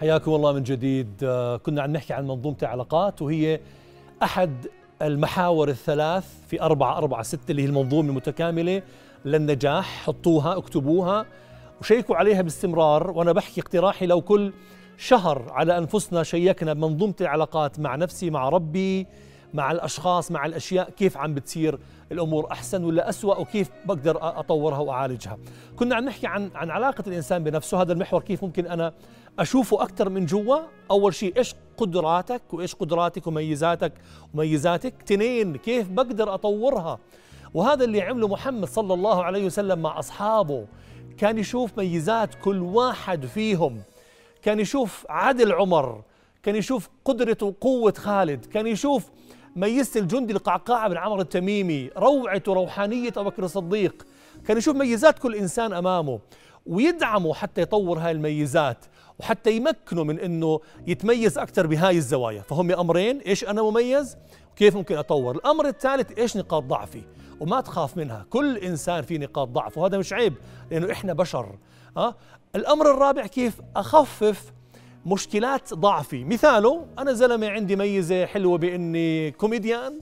حياكم 0.00 0.34
الله 0.34 0.52
من 0.52 0.62
جديد. 0.62 1.08
آه، 1.22 1.56
كنا 1.56 1.82
عم 1.82 1.92
نحكي 1.92 2.12
عن 2.12 2.26
منظومة 2.26 2.56
العلاقات 2.62 3.22
وهي 3.22 3.60
أحد 4.22 4.66
المحاور 5.02 5.68
الثلاث 5.68 6.24
في 6.48 6.62
أربعة 6.62 6.98
أربعة 6.98 7.22
ستة 7.22 7.50
اللي 7.50 7.62
هي 7.62 7.66
المنظومة 7.66 8.08
المتكاملة 8.08 8.82
للنجاح. 9.24 10.04
حطوها 10.04 10.56
اكتبوها 10.56 11.26
وشيكوا 11.80 12.16
عليها 12.16 12.42
باستمرار. 12.42 13.10
وأنا 13.10 13.32
بحكي 13.32 13.60
اقتراحي 13.60 14.06
لو 14.06 14.20
كل 14.20 14.52
شهر 14.98 15.52
على 15.52 15.78
أنفسنا 15.78 16.22
شيكنا 16.22 16.72
بمنظومة 16.72 17.14
العلاقات 17.20 17.80
مع 17.80 17.96
نفسي 17.96 18.30
مع 18.30 18.48
ربي 18.48 19.06
مع 19.54 19.72
الأشخاص 19.72 20.30
مع 20.30 20.46
الأشياء 20.46 20.90
كيف 20.90 21.16
عم 21.16 21.34
بتصير 21.34 21.78
الأمور 22.12 22.52
أحسن 22.52 22.84
ولا 22.84 23.08
أسوأ 23.08 23.36
وكيف 23.36 23.70
بقدر 23.84 24.18
أطورها 24.20 24.78
وأعالجها. 24.78 25.38
كنا 25.76 25.94
عم 25.94 26.04
نحكي 26.04 26.26
عن 26.26 26.50
عن 26.54 26.70
علاقة 26.70 27.04
الإنسان 27.06 27.44
بنفسه. 27.44 27.82
هذا 27.82 27.92
المحور 27.92 28.22
كيف 28.22 28.44
ممكن 28.44 28.66
أنا 28.66 28.92
أشوفه 29.40 29.82
أكثر 29.82 30.08
من 30.08 30.26
جوا. 30.26 30.58
أول 30.90 31.14
شيء 31.14 31.38
إيش 31.38 31.54
قدراتك 31.76 32.42
وإيش 32.52 32.74
قدراتك 32.74 33.26
وميزاتك؟ 33.26 33.92
وميزاتك 34.34 35.02
تنين 35.02 35.56
كيف 35.56 35.88
بقدر 35.88 36.34
أطورها؟ 36.34 36.98
وهذا 37.54 37.84
اللي 37.84 38.02
عمله 38.02 38.28
محمد 38.28 38.68
صلى 38.68 38.94
الله 38.94 39.24
عليه 39.24 39.44
وسلم 39.44 39.82
مع 39.82 39.98
أصحابه. 39.98 40.66
كان 41.18 41.38
يشوف 41.38 41.78
ميزات 41.78 42.34
كل 42.34 42.62
واحد 42.62 43.26
فيهم. 43.26 43.82
كان 44.42 44.60
يشوف 44.60 45.06
عدل 45.08 45.52
عمر. 45.52 46.02
كان 46.42 46.56
يشوف 46.56 46.88
قدرة 47.04 47.36
وقوة 47.42 47.94
خالد. 47.96 48.44
كان 48.44 48.66
يشوف 48.66 49.10
ميزة 49.56 50.00
الجندي 50.00 50.32
القعقاع 50.32 50.88
بن 50.88 50.96
عمرو 50.96 51.20
التميمي 51.20 51.90
روعة 51.96 52.42
وروحانية 52.48 53.12
أبو 53.16 53.30
بكر 53.30 53.44
الصديق. 53.44 54.06
كان 54.46 54.56
يشوف 54.56 54.76
ميزات 54.76 55.18
كل 55.18 55.34
إنسان 55.34 55.72
أمامه. 55.72 56.20
ويدعمه 56.66 57.34
حتى 57.34 57.60
يطور 57.62 57.98
هاي 57.98 58.10
الميزات. 58.10 58.84
وحتى 59.20 59.52
يمكنه 59.52 60.04
من 60.04 60.20
إنه 60.20 60.60
يتميز 60.86 61.38
أكثر 61.38 61.66
بهاي 61.66 61.96
الزوايا. 61.96 62.42
فهم 62.42 62.70
أمرين 62.70 63.18
إيش 63.18 63.44
أنا 63.44 63.62
مميز؟ 63.62 64.16
وكيف 64.52 64.76
ممكن 64.76 64.96
أطور؟ 64.96 65.36
الأمر 65.36 65.68
الثالث 65.68 66.18
إيش 66.18 66.36
نقاط 66.36 66.62
ضعفي؟ 66.62 67.02
وما 67.40 67.60
تخاف 67.60 67.96
منها. 67.96 68.26
كل 68.30 68.56
إنسان 68.56 69.02
في 69.02 69.18
نقاط 69.18 69.48
ضعف 69.48 69.78
وهذا 69.78 69.98
مش 69.98 70.12
عيب 70.12 70.34
لأنه 70.70 70.92
إحنا 70.92 71.12
بشر. 71.12 71.58
أه؟ 71.96 72.14
الأمر 72.56 72.90
الرابع 72.90 73.26
كيف 73.26 73.60
أخفف 73.76 74.52
مشكلات 75.06 75.74
ضعفي. 75.74 76.24
مثاله 76.24 76.86
أنا 76.98 77.12
زلمة 77.12 77.48
عندي 77.48 77.76
ميزة 77.76 78.26
حلوة 78.26 78.58
بإني 78.58 79.30
كوميديان. 79.30 80.00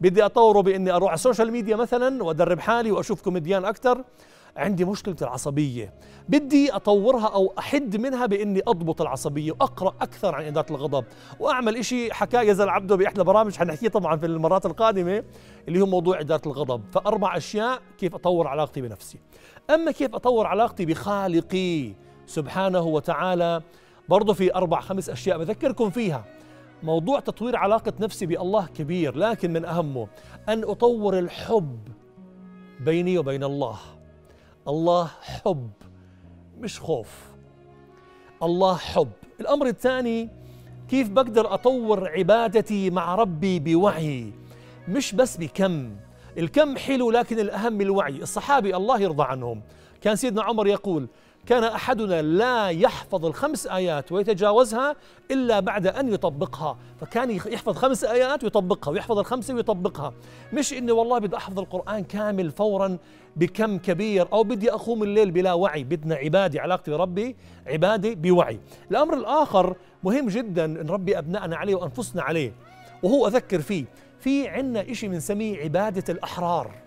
بدي 0.00 0.24
أطوره 0.24 0.60
بإني 0.60 0.90
أروح 0.90 1.08
على 1.08 1.14
ال 1.14 1.19
social 1.19 1.52
media 1.52 1.76
مثلا 1.76 2.22
وأدرب 2.22 2.60
حالي 2.60 2.90
وأشوف 2.90 3.22
كوميديان 3.22 3.64
أكثر 3.64 4.04
عندي 4.56 4.84
مشكلة 4.84 5.16
العصبية. 5.22 5.94
بدي 6.28 6.72
أطورها 6.72 7.26
أو 7.26 7.54
أحد 7.58 7.96
منها 7.96 8.26
بإني 8.26 8.60
أضبط 8.66 9.00
العصبية 9.00 9.52
وأقرأ 9.52 9.94
أكثر 10.00 10.34
عن 10.34 10.44
إدارة 10.44 10.66
الغضب. 10.70 11.04
وأعمل 11.40 11.76
إشي 11.76 12.12
حكاية 12.12 12.52
زل 12.52 12.68
عبده 12.68 12.96
بإحدى 12.96 13.20
البرامج 13.20 13.56
حنحكيه 13.56 13.88
طبعا 13.88 14.16
في 14.16 14.26
المرات 14.26 14.66
القادمة 14.66 15.24
اللي 15.68 15.80
هو 15.80 15.86
موضوع 15.86 16.20
إدارة 16.20 16.42
الغضب. 16.46 16.82
فأربع 16.92 17.36
أشياء 17.36 17.82
كيف 17.98 18.14
أطور 18.14 18.46
علاقتي 18.46 18.80
بنفسي. 18.80 19.18
أما 19.70 19.90
كيف 19.90 20.14
أطور 20.14 20.46
علاقتي 20.46 20.86
بخالقي 20.86 21.92
سبحانه 22.26 22.82
وتعالى 22.82 23.62
برضه 24.08 24.32
في 24.32 24.54
أربع 24.54 24.80
خمس 24.80 25.10
أشياء 25.10 25.38
بذكركم 25.38 25.90
فيها. 25.90 26.24
موضوع 26.82 27.20
تطوير 27.20 27.56
علاقة 27.56 27.92
نفسي 28.00 28.26
بالله 28.26 28.66
كبير 28.66 29.16
لكن 29.16 29.52
من 29.52 29.64
أهمه 29.64 30.08
أن 30.48 30.64
أطور 30.64 31.18
الحب 31.18 31.78
بيني 32.80 33.18
وبين 33.18 33.44
الله. 33.44 33.78
الله 34.68 35.06
حب 35.06 35.70
مش 36.58 36.80
خوف. 36.80 37.08
الله 38.42 38.76
حب. 38.76 39.10
الأمر 39.40 39.66
الثاني 39.66 40.28
كيف 40.88 41.08
بقدر 41.08 41.54
أطور 41.54 42.08
عبادتي 42.08 42.90
مع 42.90 43.14
ربي 43.14 43.58
بوعي؟ 43.58 44.32
مش 44.88 45.14
بس 45.14 45.36
بكم. 45.36 45.96
الكم 46.38 46.76
حلو 46.76 47.10
لكن 47.10 47.38
الأهم 47.38 47.80
الوعي. 47.80 48.22
الصحابي 48.22 48.76
الله 48.76 49.00
يرضى 49.00 49.22
عنهم. 49.22 49.62
كان 50.00 50.16
سيدنا 50.16 50.42
عمر 50.42 50.66
يقول 50.66 51.08
كان 51.46 51.64
أحدنا 51.64 52.22
لا 52.22 52.68
يحفظ 52.68 53.26
الخمس 53.26 53.66
آيات 53.66 54.12
ويتجاوزها 54.12 54.96
إلا 55.30 55.60
بعد 55.60 55.86
أن 55.86 56.14
يطبقها، 56.14 56.78
فكان 57.00 57.30
يحفظ 57.30 57.76
خمس 57.76 58.04
آيات 58.04 58.44
ويطبقها 58.44 58.90
ويحفظ 58.90 59.18
الخمسة 59.18 59.54
ويطبقها، 59.54 60.12
مش 60.52 60.72
اني 60.72 60.92
والله 60.92 61.18
بدي 61.18 61.36
أحفظ 61.36 61.58
القرآن 61.58 62.04
كامل 62.04 62.50
فورا 62.50 62.98
بكم 63.36 63.78
كبير 63.78 64.28
أو 64.32 64.44
بدي 64.44 64.72
أقوم 64.72 65.02
الليل 65.02 65.30
بلا 65.30 65.52
وعي، 65.52 65.84
بدنا 65.84 66.14
عبادة 66.14 66.60
علاقتي 66.60 66.90
بربي 66.90 67.36
عبادة 67.66 68.14
بوعي. 68.14 68.60
الأمر 68.90 69.14
الآخر 69.14 69.76
مهم 70.04 70.28
جدا 70.28 70.66
نربي 70.66 71.18
ابنائنا 71.18 71.56
عليه 71.56 71.74
وأنفسنا 71.74 72.22
عليه، 72.22 72.52
وهو 73.02 73.26
أذكر 73.26 73.60
فيه، 73.60 73.84
في 74.20 74.48
عندنا 74.48 74.92
شيء 74.92 75.10
بنسميه 75.10 75.62
عبادة 75.62 76.12
الأحرار. 76.12 76.83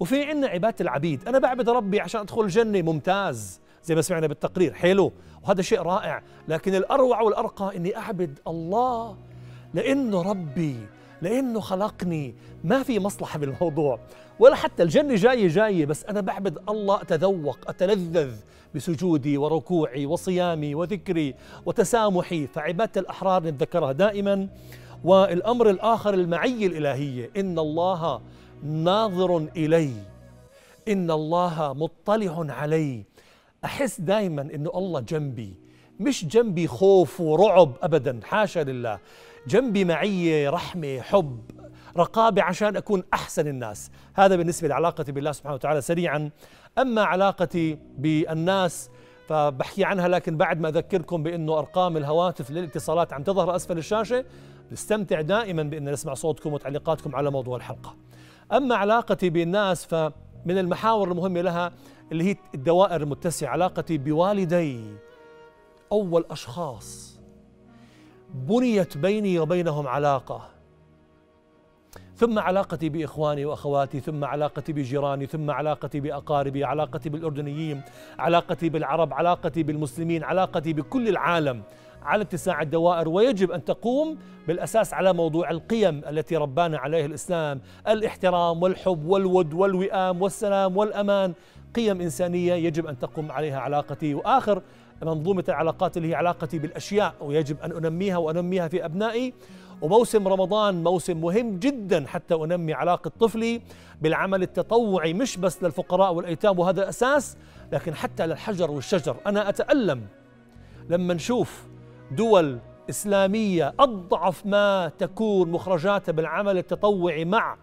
وفي 0.00 0.24
عندنا 0.24 0.46
عبادة 0.46 0.76
العبيد. 0.80 1.28
أنا 1.28 1.38
بعبد 1.38 1.68
ربي 1.68 2.00
عشان 2.00 2.20
أدخل 2.20 2.40
الجنة 2.40 2.82
ممتاز. 2.82 3.60
زي 3.84 3.94
ما 3.94 4.02
سمعنا 4.02 4.26
بالتقرير 4.26 4.74
حلو. 4.74 5.12
وهذا 5.42 5.62
شيء 5.62 5.82
رائع. 5.82 6.22
لكن 6.48 6.74
الأروع 6.74 7.20
والأرقى 7.20 7.76
أني 7.76 7.96
أعبد 7.96 8.38
الله 8.46 9.16
لأنه 9.74 10.22
ربي 10.22 10.76
لأنه 11.22 11.60
خلقني. 11.60 12.34
ما 12.64 12.82
في 12.82 12.98
مصلحة 12.98 13.38
بالموضوع 13.38 13.98
ولا 14.38 14.54
حتى 14.54 14.82
الجنة 14.82 15.14
جاية 15.14 15.48
جاية 15.48 15.86
بس 15.86 16.04
أنا 16.04 16.20
بعبد 16.20 16.58
الله 16.68 17.02
أتذوق 17.02 17.58
أتلذذ 17.68 18.32
بسجودي 18.74 19.38
وركوعي 19.38 20.06
وصيامي 20.06 20.74
وذكري 20.74 21.34
وتسامحي. 21.66 22.46
فعبادة 22.46 23.00
الأحرار 23.00 23.42
نتذكرها 23.42 23.92
دائما. 23.92 24.48
والأمر 25.04 25.70
الآخر 25.70 26.14
المعية 26.14 26.66
الإلهية 26.66 27.30
إن 27.36 27.58
الله 27.58 28.20
ناظر 28.62 29.36
إلي. 29.56 29.92
إن 30.88 31.10
الله 31.10 31.72
مطلع 31.72 32.46
علي. 32.54 33.04
أحس 33.64 34.00
دائما 34.00 34.42
انه 34.42 34.70
الله 34.74 35.00
جنبي. 35.00 35.54
مش 36.00 36.24
جنبي 36.24 36.66
خوف 36.66 37.20
ورعب 37.20 37.72
ابدا. 37.82 38.20
حاشا 38.24 38.60
لله. 38.60 38.98
جنبي 39.46 39.84
معيه 39.84 40.50
رحمة 40.50 41.00
حب 41.00 41.50
رقابة 41.96 42.42
عشان 42.42 42.76
أكون 42.76 43.02
أحسن 43.14 43.46
الناس. 43.46 43.90
هذا 44.14 44.36
بالنسبة 44.36 44.68
لعلاقتي 44.68 45.12
بالله 45.12 45.32
سبحانه 45.32 45.54
وتعالى 45.54 45.80
سريعا. 45.80 46.30
أما 46.78 47.02
علاقتي 47.02 47.78
بالناس 47.98 48.90
فبحكي 49.28 49.84
عنها 49.84 50.08
لكن 50.08 50.36
بعد 50.36 50.60
ما 50.60 50.68
أذكركم 50.68 51.22
بأنه 51.22 51.58
أرقام 51.58 51.96
الهواتف 51.96 52.50
للاتصالات 52.50 53.12
عم 53.12 53.22
تظهر 53.22 53.56
أسفل 53.56 53.78
الشاشة 53.78 54.24
نستمتع 54.72 55.20
دائما 55.20 55.62
بأن 55.62 55.90
نسمع 55.90 56.14
صوتكم 56.14 56.52
وتعليقاتكم 56.52 57.16
على 57.16 57.30
موضوع 57.30 57.56
الحلقة. 57.56 58.07
أما 58.52 58.74
علاقتي 58.74 59.30
بالناس 59.30 59.84
فمن 59.86 60.58
المحاور 60.58 61.12
المهمة 61.12 61.40
لها 61.40 61.72
اللي 62.12 62.24
هي 62.24 62.36
الدوائر 62.54 63.02
المتسعة 63.02 63.48
علاقتي 63.50 63.98
بوالدي 63.98 64.80
أول 65.92 66.24
أشخاص. 66.30 67.20
بنيت 68.34 68.98
بيني 68.98 69.38
وبينهم 69.38 69.86
علاقة. 69.86 70.48
ثم 72.16 72.38
علاقتي 72.38 72.88
بإخواني 72.88 73.44
وأخواتي 73.44 74.00
ثم 74.00 74.24
علاقتي 74.24 74.72
بجيراني 74.72 75.26
ثم 75.26 75.50
علاقتي 75.50 76.00
بأقاربي 76.00 76.64
علاقتي 76.64 77.08
بالأردنيين 77.08 77.82
علاقتي 78.18 78.68
بالعرب 78.68 79.14
علاقتي 79.14 79.62
بالمسلمين 79.62 80.24
علاقتي 80.24 80.72
بكل 80.72 81.08
العالم. 81.08 81.62
على 82.02 82.22
اتساع 82.22 82.62
الدوائر 82.62 83.08
ويجب 83.08 83.50
أن 83.50 83.64
تقوم 83.64 84.18
بالأساس 84.48 84.94
على 84.94 85.12
موضوع 85.12 85.50
القيم 85.50 86.00
التي 86.08 86.36
ربانا 86.36 86.78
عليها 86.78 87.06
الإسلام، 87.06 87.60
الاحترام 87.88 88.62
والحب 88.62 89.06
والود 89.06 89.54
والوئام 89.54 90.22
والسلام 90.22 90.76
والأمان، 90.76 91.34
قيم 91.76 92.00
إنسانية 92.00 92.54
يجب 92.54 92.86
أن 92.86 92.98
تقوم 92.98 93.32
عليها 93.32 93.60
علاقتي، 93.60 94.14
وآخر 94.14 94.62
منظومة 95.02 95.44
العلاقات 95.48 95.96
اللي 95.96 96.10
هي 96.10 96.14
علاقتي 96.14 96.58
بالأشياء 96.58 97.14
ويجب 97.20 97.56
أن 97.60 97.72
أنميها 97.72 98.16
وأنميها 98.16 98.68
في 98.68 98.84
أبنائي، 98.84 99.34
وموسم 99.82 100.28
رمضان 100.28 100.84
موسم 100.84 101.20
مهم 101.20 101.58
جدا 101.58 102.04
حتى 102.06 102.34
أنمي 102.34 102.72
علاقة 102.72 103.10
طفلي 103.20 103.62
بالعمل 104.02 104.42
التطوعي 104.42 105.12
مش 105.14 105.36
بس 105.36 105.62
للفقراء 105.62 106.14
والأيتام 106.14 106.58
وهذا 106.58 106.88
أساس 106.88 107.36
لكن 107.72 107.94
حتى 107.94 108.26
للحجر 108.26 108.70
والشجر، 108.70 109.16
أنا 109.26 109.48
أتألم 109.48 110.06
لما 110.88 111.14
نشوف 111.14 111.66
دول 112.10 112.58
إسلامية 112.90 113.74
أضعف 113.80 114.46
ما 114.46 114.92
تكون 114.98 115.50
مخرجاتها 115.50 116.12
بالعمل 116.12 116.58
التطوعي 116.58 117.24
مع 117.24 117.56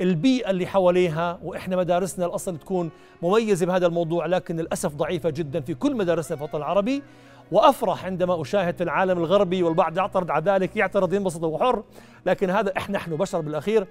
البيئة 0.00 0.50
اللي 0.50 0.66
حواليها 0.66 1.38
وإحنا 1.42 1.76
مدارسنا 1.76 2.26
الأصل 2.26 2.58
تكون 2.58 2.90
مميزة 3.22 3.66
بهذا 3.66 3.86
الموضوع 3.86 4.26
لكن 4.26 4.56
للأسف 4.56 4.94
ضعيفة 4.94 5.30
جدا 5.30 5.60
في 5.60 5.74
كل 5.74 5.96
مدارسنا 5.96 6.36
في 6.36 6.42
الوطن 6.42 6.58
العربي. 6.58 7.02
وأفرح 7.52 8.04
عندما 8.04 8.42
أشاهد 8.42 8.76
في 8.76 8.84
العالم 8.84 9.18
الغربي 9.18 9.62
والبعض 9.62 9.96
يعترض 9.96 10.30
على 10.30 10.44
ذلك 10.44 10.76
يعترض 10.76 11.14
ينبسط 11.14 11.44
وحر 11.44 11.82
لكن 12.26 12.50
هذا 12.50 12.76
إحنا 12.76 12.98
نحن 12.98 13.16
بشر 13.16 13.40
بالأخير 13.40 13.86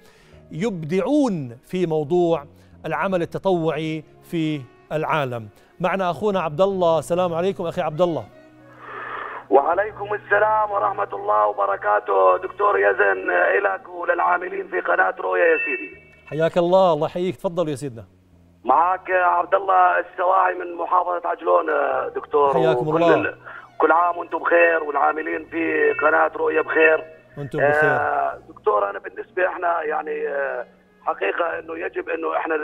يبدعون 0.52 1.58
في 1.64 1.86
موضوع 1.86 2.46
العمل 2.86 3.22
التطوعي 3.22 4.04
في 4.24 4.62
العالم. 4.92 5.50
معنا 5.80 6.12
أخونا 6.12 6.40
عبد 6.40 6.62
الله 6.62 7.00
السلام 7.00 7.34
عليكم 7.34 7.66
أخي 7.66 7.82
عبد 7.82 8.02
الله. 8.02 8.26
وعليكم 9.50 10.14
السلام 10.14 10.72
ورحمة 10.72 11.10
الله 11.14 11.48
وبركاته. 11.48 12.38
دكتور 12.38 12.80
يزن 12.80 13.32
إلك 13.32 13.90
وللعاملين 13.90 14.68
في 14.68 14.80
قناة 14.80 15.16
رؤيا 15.20 15.46
يا 15.46 15.58
سيدي. 15.58 15.98
حياك 16.30 16.58
الله 16.58 16.94
الله 16.94 17.08
يحييك. 17.08 17.36
تفضل 17.36 17.70
يا 17.70 17.76
سيدنا. 17.76 18.04
معك 18.66 19.12
عبد 19.12 19.56
الله 19.56 20.00
السواعي 20.00 20.54
من 20.54 20.76
محافظة 20.76 21.30
عجلون 21.30 21.66
دكتور. 22.16 22.54
حياكم 22.54 22.96
الله. 22.96 23.16
ال- 23.16 23.36
كل 23.78 23.92
عام 23.92 24.18
وأنتم 24.18 24.38
بخير 24.38 24.84
والعاملين 24.84 25.46
في 25.46 25.94
قناة 25.94 26.32
رؤيه 26.36 26.62
بخير. 26.62 27.04
وأنتم 27.38 27.60
بخير. 27.60 27.90
آه، 27.90 28.40
دكتور 28.50 28.90
أنا 28.90 29.00
بالنسبة 29.00 29.48
إحنا 29.48 29.82
يعني 29.84 30.28
آه، 30.28 30.66
حقيقة 31.06 31.60
إنه 31.60 31.78
يجب 31.78 32.10
إنه 32.10 32.38
إحنا 32.38 32.56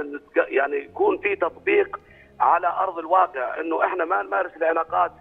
يعني 0.47 0.75
يكون 0.77 1.17
في 1.17 1.35
تطبيق 1.35 1.99
على 2.39 2.67
أرض 2.67 2.97
الواقع 2.97 3.59
إنه 3.59 3.85
إحنا 3.85 4.05
ما 4.05 4.21
نمارس 4.21 4.51
العلاقات 4.57 5.11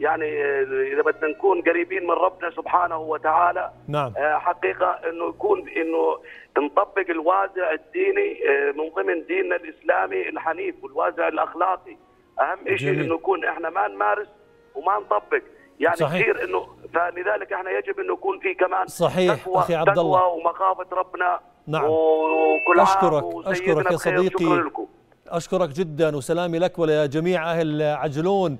يعني 0.00 0.44
آه، 0.44 0.62
إذا 0.92 1.02
بدنا 1.02 1.28
نكون 1.30 1.62
قريبين 1.62 2.04
من 2.04 2.10
ربنا 2.10 2.50
سبحانه 2.50 2.98
وتعالى 2.98 3.70
نعم 3.88 4.12
آه، 4.16 4.38
حقيقة 4.38 4.86
إنه 4.86 5.28
يكون 5.28 5.68
إنه 5.68 6.18
نطبق 6.58 7.10
الوازع 7.10 7.72
الديني 7.72 8.38
آه، 8.48 8.72
من 8.72 8.88
ضمن 8.96 9.26
ديننا 9.26 9.56
الإسلامي 9.56 10.28
الحنيف 10.28 10.74
والوازع 10.84 11.28
الأخلاقي 11.28 11.96
أهم 12.40 12.76
شيء. 12.76 12.90
إنه 12.90 13.14
يكون 13.14 13.44
إحنا 13.44 13.70
ما 13.70 13.88
نمارس 13.88 14.28
وما 14.74 14.98
نطبق 14.98 15.42
يعني 15.80 15.96
صحيح. 15.96 16.22
كثير 16.22 16.44
إنه 16.44 16.66
فلذلك 16.94 17.52
إحنا 17.52 17.70
يجب 17.70 18.00
إنه 18.00 18.12
يكون 18.12 18.38
في 18.38 18.54
كمان 18.54 18.86
صحيح 18.86 19.42
تقوى 19.42 19.58
أخي 19.58 19.74
عبد 19.74 19.98
الله 19.98 20.18
تقوى 20.18 20.40
ومخافة 20.40 20.86
ربنا 20.92 21.40
نعم. 21.66 21.84
وكل 21.84 22.80
وسيدنا 22.80 23.52
أشكرك 23.52 23.92
يا. 23.92 23.96
صديقي. 23.96 24.44
شكرا 24.44 24.62
لكم 24.62 24.86
أشكرك 25.28 25.68
جدا 25.68 26.16
وسلامي 26.16 26.58
لك 26.58 26.78
ولجميع 26.78 27.50
أهل 27.50 27.82
عجلون 27.82 28.58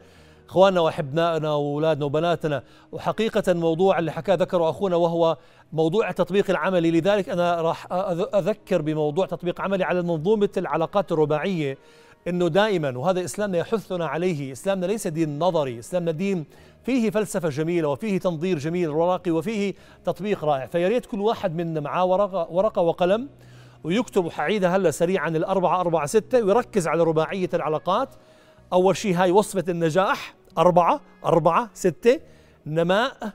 إخواننا 0.50 0.80
وأحبائنا 0.80 1.52
وأولادنا 1.52 2.04
وبناتنا. 2.04 2.62
وحقيقة 2.92 3.52
موضوع 3.52 3.98
اللي 3.98 4.12
حكاه 4.12 4.34
ذكره 4.34 4.70
أخونا 4.70 4.96
وهو 4.96 5.36
موضوع 5.72 6.10
التطبيق 6.10 6.50
العملي 6.50 6.90
لذلك 6.90 7.28
أنا 7.28 7.60
راح 7.60 7.86
أذكر 8.34 8.82
بموضوع 8.82 9.26
تطبيق 9.26 9.60
عملي 9.60 9.84
على 9.84 10.02
منظومة 10.02 10.48
العلاقات 10.56 11.12
الرباعية. 11.12 11.78
إنه 12.28 12.48
دائما 12.48 12.98
وهذا 12.98 13.24
إسلامنا 13.24 13.58
يحثنا 13.58 14.06
عليه، 14.06 14.52
إسلامنا 14.52 14.86
ليس 14.86 15.06
دين 15.06 15.38
نظري، 15.38 15.78
إسلامنا 15.78 16.10
دين 16.10 16.44
فيه 16.84 17.10
فلسفة 17.10 17.48
جميلة 17.48 17.88
وفيه 17.88 18.18
تنظير 18.18 18.58
جميل 18.58 18.88
وراقي 18.88 19.30
وفيه 19.30 19.74
تطبيق 20.04 20.44
رائع، 20.44 20.66
فيا 20.66 20.88
ريت 20.88 21.06
كل 21.06 21.20
واحد 21.20 21.56
منا 21.56 21.80
معاه 21.80 22.04
ورقة 22.04 22.46
ورقة 22.50 22.82
وقلم 22.82 23.28
ويكتب 23.84 24.24
وحعيدها 24.24 24.76
هلا 24.76 24.90
سريعا 24.90 25.28
الأربعة 25.28 25.80
أربعة 25.80 26.06
ستة 26.06 26.42
ويركز 26.42 26.88
على 26.88 27.02
رباعية 27.02 27.50
العلاقات. 27.54 28.08
أول 28.72 28.96
شيء 28.96 29.14
هاي 29.14 29.30
وصفة 29.30 29.64
النجاح. 29.68 30.39
أربعة 30.58 31.00
أربعة 31.24 31.70
ستة 31.74 32.20
نماء 32.66 33.32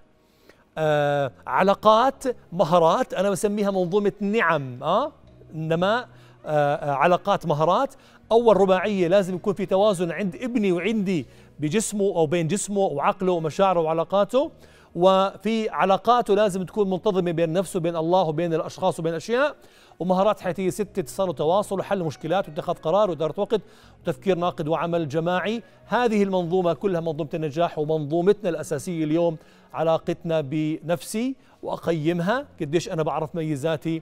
آه 0.77 1.31
علاقات 1.47 2.23
مهارات 2.51 3.13
أنا 3.13 3.29
بسميها 3.29 3.71
منظومة 3.71 4.11
نعم 4.19 4.83
آه 4.83 5.11
نماء 5.53 6.09
آه 6.45 6.75
آه، 6.75 6.91
علاقات 6.91 7.45
مهارات. 7.45 7.93
أول 8.31 8.57
رباعية 8.57 9.07
لازم 9.07 9.35
يكون 9.35 9.53
في 9.53 9.65
توازن 9.65 10.11
عند 10.11 10.35
ابني 10.35 10.71
وعندي 10.71 11.25
بجسمه 11.59 12.05
أو 12.05 12.25
بين 12.25 12.47
جسمه 12.47 12.79
وعقله 12.79 13.31
ومشاعره 13.31 13.79
وعلاقاته. 13.79 14.51
وفي 14.95 15.69
علاقاته 15.69 16.35
لازم 16.35 16.63
تكون 16.63 16.89
منتظمة 16.89 17.31
بين 17.31 17.53
نفسه 17.53 17.77
وبين 17.77 17.95
الله 17.95 18.21
وبين 18.21 18.53
الأشخاص 18.53 18.99
وبين 18.99 19.11
الأشياء. 19.11 19.55
ومهارات 19.99 20.39
حياتية 20.39 20.69
ستة 20.69 20.99
اتصال 20.99 21.29
وتواصل 21.29 21.79
وحل 21.79 22.03
مشكلات 22.03 22.49
واتخاذ 22.49 22.75
قرار 22.75 23.09
وإدارة 23.09 23.33
وقت 23.37 23.61
وتفكير 24.01 24.37
ناقد 24.37 24.67
وعمل 24.67 25.07
جماعي. 25.07 25.63
هذه 25.85 26.23
المنظومة 26.23 26.73
كلها 26.73 27.01
منظومة 27.01 27.29
النجاح 27.33 27.79
ومنظومتنا 27.79 28.49
الأساسية 28.49 29.03
اليوم. 29.03 29.37
علاقتنا 29.73 30.41
بنفسي 30.41 31.35
وأقيمها. 31.63 32.45
قديش 32.61 32.89
أنا 32.89 33.03
بعرف 33.03 33.35
ميزاتي 33.35 34.01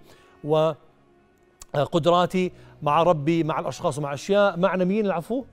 وقدراتي 1.73 2.51
مع 2.81 3.03
ربي 3.03 3.43
مع 3.43 3.59
الأشخاص 3.59 3.97
ومع 3.97 4.13
أشياء 4.13 4.59
معنا 4.59 4.83
مين 4.83 5.05
العفو؟ 5.05 5.43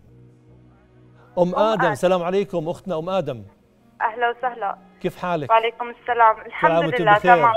أم, 1.39 1.43
أم 1.43 1.55
آدم. 1.55 1.81
آدم. 1.83 1.93
السلام 1.93 2.23
عليكم 2.23 2.69
أختنا 2.69 2.99
أم 2.99 3.11
آدم. 3.11 3.43
أهلا 4.01 4.31
وسهلا. 4.31 4.79
كيف 5.03 5.23
حالك؟ 5.23 5.51
وعليكم 5.51 5.91
السلام. 5.91 6.41
الحمد 6.41 7.01
لله. 7.01 7.19
تمام. 7.19 7.53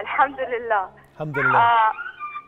الحمد 0.00 0.40
لله. 0.40 0.90
الحمد 1.14 1.38
لله. 1.38 1.58
آه 1.58 1.92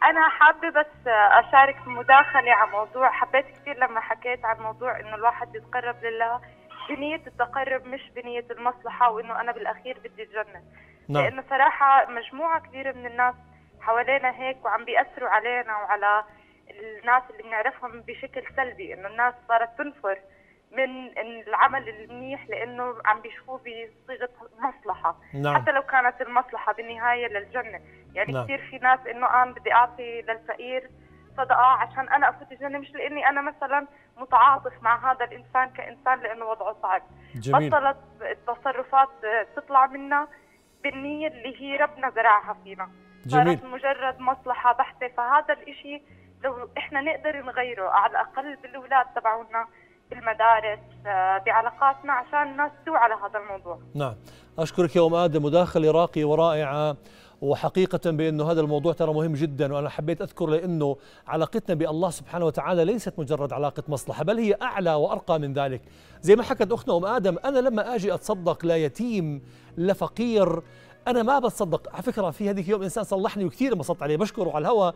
أنا 0.05 0.29
حابة 0.29 0.71
بس 0.71 1.07
أشارك 1.07 1.77
في 1.85 1.91
مداخلة 1.91 2.53
عن 2.53 2.71
موضوع. 2.71 3.11
حبيت 3.11 3.47
كثير 3.47 3.77
لما 3.77 4.01
حكيت 4.01 4.45
عن 4.45 4.57
موضوع 4.61 5.01
إنه 5.01 5.15
الواحد 5.15 5.55
يتقرب 5.55 6.05
لله. 6.05 6.41
بنية 6.89 7.23
التقرب 7.27 7.87
مش 7.87 8.11
بنية 8.17 8.45
المصلحة 8.51 9.11
وإنه 9.11 9.41
أنا 9.41 9.53
بالأخير 9.53 9.99
بدي 10.05 10.23
الجنه 10.23 10.63
نعم. 11.09 11.25
لأنه 11.25 11.45
صراحة 11.51 12.07
مجموعة 12.11 12.61
كبيرة 12.61 12.93
من 12.93 13.07
الناس 13.07 13.35
حوالينا 13.81 14.31
هيك 14.31 14.65
وعم 14.65 14.85
بيأثروا 14.85 15.29
علينا 15.29 15.77
وعلى 15.77 16.25
الناس 16.71 17.23
اللي 17.31 17.43
بنعرفهم 17.43 18.01
بشكل 18.01 18.43
سلبي 18.57 18.95
إنه 18.95 19.09
الناس 19.09 19.35
صارت 19.49 19.79
تنفر. 19.79 20.19
من 20.73 21.19
العمل 21.19 21.89
المنيح 21.89 22.49
لأنه 22.49 22.95
عم 23.05 23.21
بيشوفوه 23.21 23.59
بصيغة 23.59 24.29
مصلحة. 24.59 25.17
نعم. 25.35 25.55
حتى 25.55 25.71
لو 25.71 25.83
كانت 25.83 26.21
المصلحة 26.21 26.73
بالنهاية 26.73 27.27
للجنة. 27.27 27.81
يعني 28.15 28.33
نعم. 28.33 28.45
كثير 28.45 28.59
في 28.71 28.79
ناس 28.79 29.01
إنه 29.07 29.43
أنا 29.43 29.53
بدي 29.53 29.73
أعطي 29.73 30.23
للفقير 30.23 30.91
صدقة 31.37 31.67
عشان 31.67 32.09
أنا 32.09 32.29
أفوت 32.29 32.53
الجنة 32.53 32.79
مش 32.79 32.91
لأني 32.95 33.29
أنا 33.29 33.41
مثلا 33.41 33.87
متعاطف 34.17 34.73
مع 34.83 35.13
هذا 35.13 35.25
الإنسان 35.25 35.71
كإنسان 35.71 36.21
لأنه 36.21 36.45
وضعه 36.45 36.77
صعب. 36.83 37.03
جميل. 37.35 37.71
بطلت 37.71 37.97
التصرفات 38.23 39.09
تطلع 39.57 39.87
منا 39.87 40.29
بالنية 40.83 41.29
اللي 41.29 41.63
هي 41.63 41.77
ربنا 41.77 42.11
زرعها 42.11 42.57
فينا. 42.65 42.91
جميل. 43.27 43.59
صارت 43.59 43.65
مجرد 43.65 44.21
مصلحة 44.21 44.73
بحتة. 44.73 45.09
فهذا 45.09 45.55
الإشي 45.55 46.03
لو 46.45 46.71
إحنا 46.79 47.01
نقدر 47.01 47.43
نغيره 47.43 47.89
على 47.89 48.11
الأقل 48.11 48.57
بالأولاد 48.57 49.07
تبعونا 49.17 49.67
بالمدارس 50.11 50.79
آه، 51.07 51.39
بعلاقاتنا 51.39 52.13
عشان 52.13 52.43
الناس 52.53 52.71
توعى 52.87 53.03
على 53.03 53.15
هذا 53.15 53.39
الموضوع. 53.39 53.79
نعم. 53.95 54.15
أشكرك 54.59 54.97
يا 54.97 55.07
أم 55.07 55.15
آدم 55.15 55.45
مداخلة 55.45 55.91
راقية 55.91 56.25
ورائعة 56.25 56.97
وحقيقة 57.43 58.11
بأنه 58.11 58.51
هذا 58.51 58.61
الموضوع 58.61 58.93
ترى 58.93 59.15
مهم 59.15 59.33
جدا 59.33 59.75
وأنا 59.75 59.89
حبيت 59.89 60.23
أذكر 60.23 60.47
لأنه 60.47 60.97
علاقتنا 61.27 61.75
بالله 61.75 62.11
سبحانه 62.11 62.47
وتعالى 62.47 62.85
ليست 62.85 63.19
مجرد 63.19 63.53
علاقة 63.53 63.83
مصلحة 63.89 64.25
بل 64.25 64.39
هي 64.39 64.57
أعلى 64.63 64.95
وأرقى 64.95 65.39
من 65.39 65.53
ذلك. 65.53 65.83
زي 66.21 66.37
ما 66.37 66.43
حكت 66.43 66.73
أختنا 66.73 66.97
أم 66.97 67.05
آدم 67.05 67.37
أنا 67.45 67.59
لما 67.59 67.95
أجي 67.95 68.15
أتصدق 68.15 68.67
ليتيم 68.67 69.43
لفقير 69.79 70.63
أنا 71.09 71.23
ما 71.23 71.39
بتصدق. 71.39 71.95
على 71.95 72.03
فكرة 72.03 72.31
في 72.31 72.51
هذيك 72.51 72.69
يوم 72.69 72.83
إنسان 72.83 73.05
صلحني 73.05 73.45
وكثير 73.45 73.73
انبسطت 73.73 74.03
عليه 74.03 74.17
بشكره 74.17 74.51
على 74.51 74.63
الهوى 74.63 74.93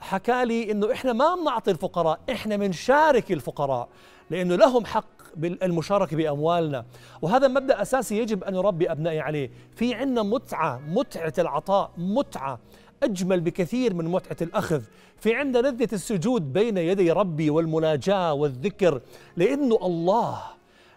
حكى 0.00 0.44
لي 0.44 0.70
إنه 0.72 0.92
إحنا 0.92 1.12
ما 1.12 1.34
بنعطي 1.34 1.70
الفقراء 1.70 2.20
إحنا 2.30 2.56
بنشارك 2.56 3.32
الفقراء. 3.32 3.88
لأنه 4.30 4.56
لهم 4.56 4.84
حق 4.84 5.06
بالمشاركة 5.36 6.16
بأموالنا. 6.16 6.84
وهذا 7.22 7.48
مبدأ 7.48 7.82
أساسي 7.82 8.18
يجب 8.18 8.44
أن 8.44 8.54
نربي 8.54 8.92
أبنائي 8.92 9.20
عليه. 9.20 9.50
في 9.76 9.94
عندنا 9.94 10.22
متعة 10.22 10.80
متعة 10.88 11.32
العطاء 11.38 11.90
متعة 11.98 12.58
أجمل 13.02 13.40
بكثير 13.40 13.94
من 13.94 14.04
متعة 14.04 14.36
الأخذ. 14.42 14.82
في 15.18 15.34
عندنا 15.34 15.68
لذه 15.68 15.88
السجود 15.92 16.52
بين 16.52 16.76
يدي 16.76 17.12
ربي 17.12 17.50
والمناجاة 17.50 18.32
والذكر 18.32 19.00
لأنه 19.36 19.78
الله 19.82 20.55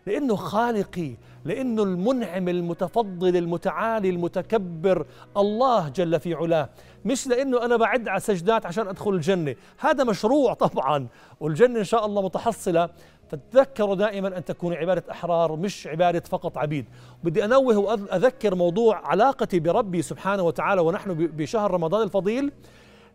لأنه 0.09 0.35
خالقي 0.35 1.11
لأنه 1.45 1.83
المنعم 1.83 2.49
المتفضل 2.49 3.37
المتعالي 3.37 4.09
المتكبر 4.09 5.05
الله 5.37 5.89
جل 5.89 6.19
في 6.19 6.33
علاه. 6.33 6.69
مش 7.05 7.27
لأنه 7.27 7.65
أنا 7.65 7.75
بعد 7.75 8.07
على 8.07 8.19
سجدات 8.19 8.65
عشان 8.65 8.87
أدخل 8.87 9.13
الجنة. 9.13 9.55
هذا 9.77 10.03
مشروع 10.03 10.53
طبعا 10.53 11.07
والجنة 11.39 11.79
إن 11.79 11.83
شاء 11.83 12.05
الله 12.05 12.21
متحصلة. 12.21 12.89
فتذكروا 13.29 13.95
دائما 13.95 14.37
أن 14.37 14.45
تكونوا 14.45 14.77
عبادة 14.77 15.03
أحرار 15.11 15.55
مش 15.55 15.87
عبادة 15.87 16.19
فقط 16.19 16.57
عبيد. 16.57 16.85
بدي 17.23 17.45
أنوه 17.45 17.77
واذكر 17.77 18.55
موضوع 18.55 19.07
علاقتي 19.07 19.59
بربي 19.59 20.01
سبحانه 20.01 20.43
وتعالى 20.43 20.81
ونحن 20.81 21.13
بشهر 21.13 21.71
رمضان 21.71 22.01
الفضيل. 22.01 22.51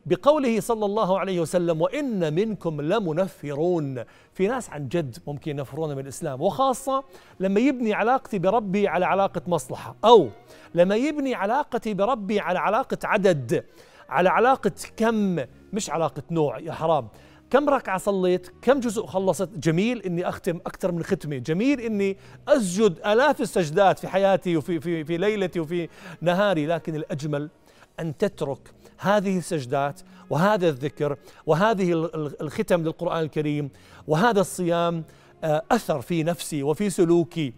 بقوله 0.07 0.61
صلى 0.61 0.87
الله 0.87 1.19
عليه 1.19 1.41
وسلم 1.41 1.81
وإن 1.81 2.35
منكم 2.35 2.81
لمنفرون. 2.81 4.05
في 4.33 4.47
ناس 4.47 4.71
عن 4.71 4.89
جد 4.89 5.17
ممكن 5.27 5.51
ينفرون 5.59 5.91
من 5.97 5.99
الإسلام 5.99 6.41
وخاصة 6.43 7.05
لما 7.41 7.61
يبني 7.61 7.95
علاقتي 7.95 8.39
بربي 8.39 8.89
على 8.89 9.07
علاقة 9.07 9.43
مصلحة 9.47 9.97
أو 10.05 10.29
لما 10.75 10.97
يبني 10.97 11.35
علاقتي 11.35 11.95
بربي 11.95 12.41
على 12.41 12.59
علاقة 12.59 12.99
عدد 13.05 13.65
على 14.09 14.29
علاقة 14.29 14.73
كم 14.97 15.39
مش 15.73 15.91
علاقة 15.91 16.23
نوع 16.31 16.59
يا 16.59 16.73
حرام. 16.73 17.09
كم 17.51 17.69
ركعة 17.69 17.99
صليت؟ 17.99 18.53
كم 18.63 18.81
جزء 18.81 19.07
خلصت؟ 19.07 19.49
جميل 19.59 20.03
إني 20.03 20.29
أختم 20.29 20.57
أكثر 20.57 20.93
من 20.93 21.03
ختمة. 21.03 21.37
جميل 21.37 21.81
إني 21.81 22.17
أسجد 22.49 22.99
آلاف 23.07 23.41
السجدات 23.41 23.99
في 23.99 24.09
حياتي 24.09 24.57
وفي 24.57 24.81
في, 24.81 25.05
في 25.05 25.17
ليلتي 25.17 25.61
وفي 25.61 25.89
نهاري 26.21 26.67
لكن 26.67 26.95
الأجمل 26.95 27.51
أن 28.01 28.17
تترك 28.17 28.73
هذه 28.99 29.39
السجدات 29.39 30.01
وهذا 30.31 30.69
الذكر 30.69 31.17
وهذه 31.47 31.93
الختم 32.41 32.83
للقرآن 32.83 33.23
الكريم 33.23 33.71
وهذا 34.09 34.41
الصيام 34.41 35.05
أثر 35.45 36.01
في 36.01 36.23
نفسي 36.23 36.63
وفي 36.63 36.91
سلوكي 36.91 37.53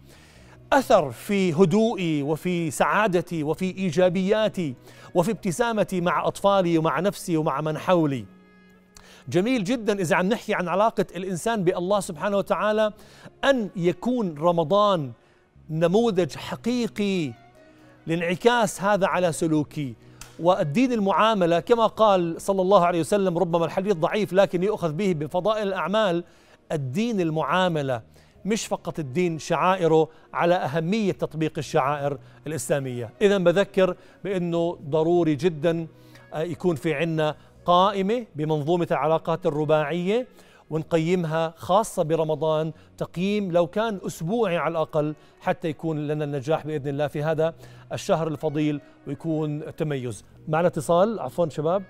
أثر 0.73 1.11
في 1.11 1.53
هدوئي 1.53 2.21
وفي 2.21 2.71
سعادتي 2.71 3.43
وفي 3.43 3.77
إيجابياتي 3.77 4.75
وفي 5.15 5.31
ابتسامتي 5.31 6.01
مع 6.01 6.27
أطفالي 6.27 6.77
ومع 6.77 6.99
نفسي 6.99 7.37
ومع 7.37 7.61
من 7.61 7.77
حولي. 7.77 8.25
جميل 9.29 9.63
جدا 9.63 10.01
إذا 10.01 10.15
عم 10.15 10.25
نحكي 10.25 10.53
عن 10.53 10.67
علاقة 10.67 11.05
الإنسان 11.15 11.63
بالله 11.63 11.99
سبحانه 11.99 12.37
وتعالى 12.37 12.93
أن 13.43 13.69
يكون 13.75 14.37
رمضان 14.37 15.11
نموذج 15.69 16.35
حقيقي 16.35 17.33
لانعكاس 18.07 18.81
هذا 18.81 19.07
على 19.07 19.31
سلوكي. 19.31 19.95
والدين 20.39 20.93
المعاملة 20.93 21.59
كما 21.59 21.87
قال 21.87 22.41
صلى 22.41 22.61
الله 22.61 22.85
عليه 22.85 22.99
وسلم 22.99 23.37
ربما 23.37 23.65
الحديث 23.65 23.93
ضعيف 23.93 24.33
لكن 24.33 24.63
يؤخذ 24.63 24.93
به 24.93 25.13
بفضائل 25.13 25.67
الأعمال. 25.67 26.23
الدين 26.71 27.21
المعاملة 27.21 28.01
مش 28.45 28.65
فقط 28.65 28.99
الدين 28.99 29.39
شعائره 29.39 30.09
على 30.33 30.55
أهمية 30.55 31.11
تطبيق 31.11 31.53
الشعائر 31.57 32.17
الإسلامية. 32.47 33.09
إذا 33.21 33.37
بذكر 33.37 33.95
بأنه 34.23 34.77
ضروري 34.89 35.35
جدا 35.35 35.87
آه، 36.33 36.41
يكون 36.41 36.75
في 36.75 36.93
عنا 36.93 37.35
قائمة 37.65 38.25
بمنظومة 38.35 38.87
العلاقات 38.91 39.45
الرباعية 39.45 40.27
ونقيمها 40.69 41.53
خاصة 41.57 42.03
برمضان 42.03 42.71
تقييم 42.97 43.51
لو 43.51 43.67
كان 43.67 43.99
أسبوعي 44.07 44.57
على 44.57 44.71
الأقل 44.71 45.15
حتى 45.41 45.67
يكون 45.67 46.07
لنا 46.07 46.23
النجاح 46.23 46.67
بإذن 46.67 46.87
الله 46.87 47.07
في 47.07 47.23
هذا 47.23 47.53
الشهر 47.93 48.27
الفضيل 48.27 48.81
ويكون 49.07 49.75
تميز. 49.75 50.25
معنا 50.47 50.67
اتصال؟ 50.67 51.19
عفوا 51.19 51.49
شباب. 51.49 51.83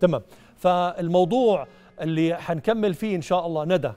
تمام. 0.00 0.22
فالموضوع 0.56 1.66
اللي 2.00 2.34
حنكمل 2.36 2.94
فيه 2.94 3.16
إن 3.16 3.22
شاء 3.22 3.46
الله 3.46 3.64
ندى. 3.64 3.92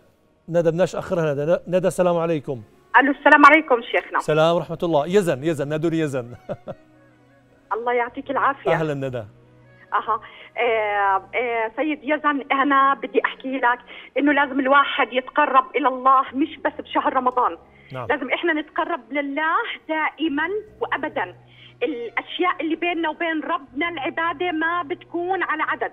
ندى 0.49 0.71
بدناش 0.71 0.95
أخرها 0.95 1.33
ندى. 1.33 1.57
ندى 1.67 1.87
السلام 1.87 2.17
عليكم. 2.17 2.61
ألو 2.99 3.11
السلام 3.11 3.45
عليكم 3.45 3.81
شيخنا. 3.81 4.19
سلام 4.19 4.55
ورحمة 4.55 4.79
الله. 4.83 5.07
يزن 5.07 5.43
يزن 5.43 5.73
ندى 5.73 5.99
يزن. 5.99 6.35
الله 7.73 7.93
يعطيك 7.93 8.31
العافية. 8.31 8.71
أهلا 8.71 8.93
ندى. 8.93 9.23
أها. 9.93 10.21
سيد 11.75 11.99
يزن 12.03 12.43
أنا 12.51 12.93
بدي 12.93 13.21
أحكي 13.25 13.57
لك 13.57 13.79
إنه 14.17 14.31
لازم 14.31 14.59
الواحد 14.59 15.13
يتقرب 15.13 15.75
إلى 15.75 15.87
الله 15.87 16.25
مش 16.33 16.57
بس 16.57 16.73
بشهر 16.79 17.13
رمضان. 17.13 17.57
نعم. 17.93 18.07
لازم 18.09 18.29
إحنا 18.31 18.53
نتقرب 18.53 19.01
لله 19.11 19.55
دائما 19.89 20.49
وابدا. 20.81 21.35
الأشياء 21.83 22.61
اللي 22.61 22.75
بيننا 22.75 23.09
وبين 23.09 23.41
ربنا 23.43 23.89
العبادة 23.89 24.51
ما 24.51 24.83
بتكون 24.83 25.43
على 25.43 25.63
عدد 25.63 25.91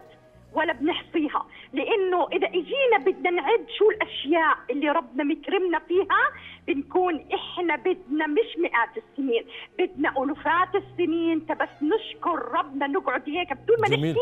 ولا 0.54 0.72
بنحصيها. 0.72 1.46
لأنه 1.72 2.28
إذا 2.32 2.46
إجينا 2.46 2.98
بدنا 2.98 3.30
نعد 3.30 3.66
شو 3.78 3.90
الأشياء 3.90 4.56
اللي 4.70 4.90
ربنا 4.90 5.24
مكرمنا 5.24 5.78
فيها 5.78 6.22
بنكون 6.68 7.24
إحنا 7.34 7.76
بدنا 7.76 8.26
مش 8.26 8.58
مئات 8.58 9.04
السنين 9.04 9.44
بدنا 9.78 10.08
ألوفات 10.22 10.68
السنين 10.74 11.46
تبس 11.46 11.68
نشكر 11.82 12.38
ربنا 12.58 12.86
نقعد 12.86 13.22
هيك 13.26 13.52
بدون 13.52 13.76
ما. 13.80 13.88
نحكي 13.88 14.16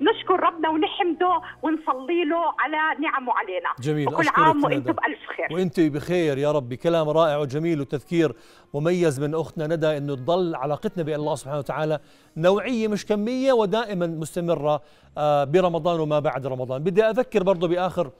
نشكر 0.00 0.40
ربنا 0.40 0.68
ونحمده 0.68 1.40
ونصلي 1.62 2.24
له 2.24 2.44
على 2.58 3.00
نعمه 3.02 3.32
علينا 3.32 3.68
جميل 3.80 4.08
وكل 4.08 4.28
عام. 4.34 4.64
وأنتم 4.64 4.92
بألف 4.92 5.18
خير 5.36 5.46
وأنت 5.50 5.80
بخير 5.80 6.38
يا 6.38 6.52
ربي 6.52 6.76
كلام 6.76 7.08
رائع 7.08 7.36
وجميل 7.36 7.80
وتذكير 7.80 8.32
مميز 8.74 9.20
من 9.20 9.34
أختنا 9.34 9.66
ندى 9.66 9.96
إنه 9.96 10.14
تضل 10.14 10.54
علاقتنا 10.54 11.02
بالله 11.02 11.34
سبحانه 11.34 11.58
وتعالى 11.58 11.98
نوعية 12.36 12.88
مش 12.88 13.06
كمية 13.06 13.52
ودائما 13.52 14.06
مستمرة 14.06 14.82
آه، 15.18 15.44
برمضان 15.44 16.00
وما 16.00 16.18
بعد 16.18 16.46
رمضان 16.46 16.82
بدي 16.84 17.04
أذكر 17.04 17.42
برضه 17.42 17.68
بآخر 17.68 18.10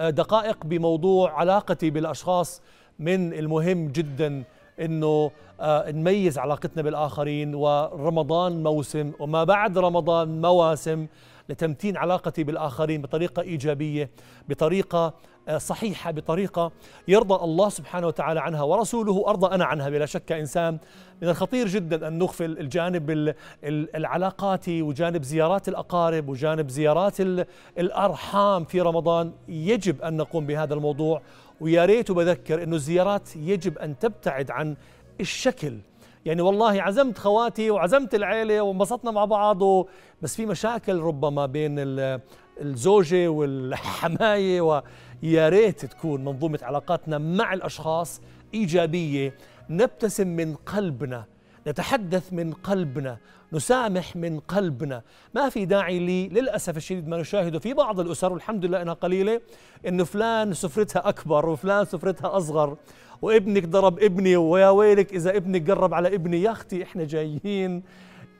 دقائق 0.00 0.56
بموضوع 0.64 1.32
علاقتي 1.32 1.90
بالأشخاص 1.90 2.62
من 2.98 3.32
المهم 3.32 3.88
جدا 3.88 4.44
إنه 4.80 5.30
آه، 5.60 5.90
نميز 5.90 6.38
علاقتنا 6.38 6.82
بالآخرين 6.82 7.54
ورمضان 7.54 8.62
موسم 8.62 9.12
وما 9.20 9.44
بعد 9.44 9.78
رمضان 9.78 10.40
مواسم. 10.40 11.06
لتمتين 11.48 11.96
علاقتي 11.96 12.44
بالآخرين 12.44 13.02
بطريقة 13.02 13.42
إيجابية 13.42 14.10
بطريقة 14.48 15.14
آه، 15.48 15.58
صحيحة 15.58 16.10
بطريقة 16.10 16.72
يرضى 17.08 17.44
الله 17.44 17.68
سبحانه 17.68 18.06
وتعالى 18.06 18.40
عنها 18.40 18.62
ورسوله 18.62 19.24
أرضى 19.28 19.54
أنا 19.54 19.64
عنها 19.64 19.88
بلا 19.88 20.06
شك 20.06 20.24
كإنسان. 20.24 20.78
من 21.22 21.28
الخطير 21.28 21.66
جدا 21.68 22.08
أن 22.08 22.18
نغفل 22.18 22.58
الجانب 22.58 23.10
ال- 23.10 23.34
ال- 23.64 23.96
العلاقاتي 23.96 24.82
وجانب 24.82 25.22
زيارات 25.22 25.68
الأقارب 25.68 26.28
وجانب 26.28 26.68
زيارات 26.68 27.20
ال- 27.20 27.46
الأرحام 27.78 28.64
في 28.64 28.80
رمضان. 28.80 29.32
يجب 29.48 30.02
أن 30.02 30.16
نقوم 30.16 30.46
بهذا 30.46 30.74
الموضوع 30.74 31.22
ويا 31.60 31.84
ريت 31.84 32.10
وبذكر 32.10 32.62
إنه 32.62 32.76
الزيارات 32.76 33.36
يجب 33.36 33.78
أن 33.78 33.98
تبتعد 33.98 34.50
عن 34.50 34.76
الشكل 35.20 35.78
يعني 36.26 36.42
والله 36.42 36.82
عزمت 36.82 37.18
خواتي 37.18 37.70
وعزمت 37.70 38.14
العيلة 38.14 38.60
وانبسطنا 38.60 39.10
مع 39.10 39.24
بعض 39.24 39.62
و... 39.62 39.86
بس 40.22 40.36
في 40.36 40.46
مشاكل 40.46 41.00
ربما 41.00 41.46
بين 41.46 41.78
ال- 41.78 42.20
الزوجة 42.60 43.28
والحماية 43.28 44.60
ويا 44.60 45.48
ريت 45.48 45.84
تكون 45.84 46.24
منظومة 46.24 46.58
علاقاتنا 46.62 47.18
مع 47.18 47.52
الأشخاص 47.54 48.20
إيجابية. 48.54 49.34
نبتسم 49.70 50.28
من 50.28 50.54
قلبنا 50.54 51.24
نتحدث 51.66 52.32
من 52.32 52.52
قلبنا 52.52 53.16
نسامح 53.52 54.16
من 54.16 54.40
قلبنا. 54.40 55.02
ما 55.34 55.48
في 55.48 55.64
داعي 55.64 55.98
لي 55.98 56.28
للأسف 56.28 56.76
الشديد 56.76 57.08
ما 57.08 57.16
نشاهده 57.16 57.58
في 57.58 57.74
بعض 57.74 58.00
الأسر 58.00 58.32
والحمد 58.32 58.64
لله 58.64 58.82
أنها 58.82 58.94
قليلة 58.94 59.40
إنه 59.86 60.04
فلان 60.04 60.52
سفرتها 60.54 61.08
أكبر 61.08 61.48
وفلان 61.48 61.84
سفرتها 61.84 62.36
أصغر. 62.36 62.76
وابنك 63.22 63.64
ضرب 63.66 64.02
ابني 64.02 64.36
ويا 64.36 64.68
ويلك 64.68 65.12
إذا 65.14 65.36
ابنك 65.36 65.70
قرب 65.70 65.94
على 65.94 66.14
ابني. 66.14 66.42
يا 66.42 66.50
أختي 66.50 66.82
إحنا 66.82 67.04
جايين 67.04 67.82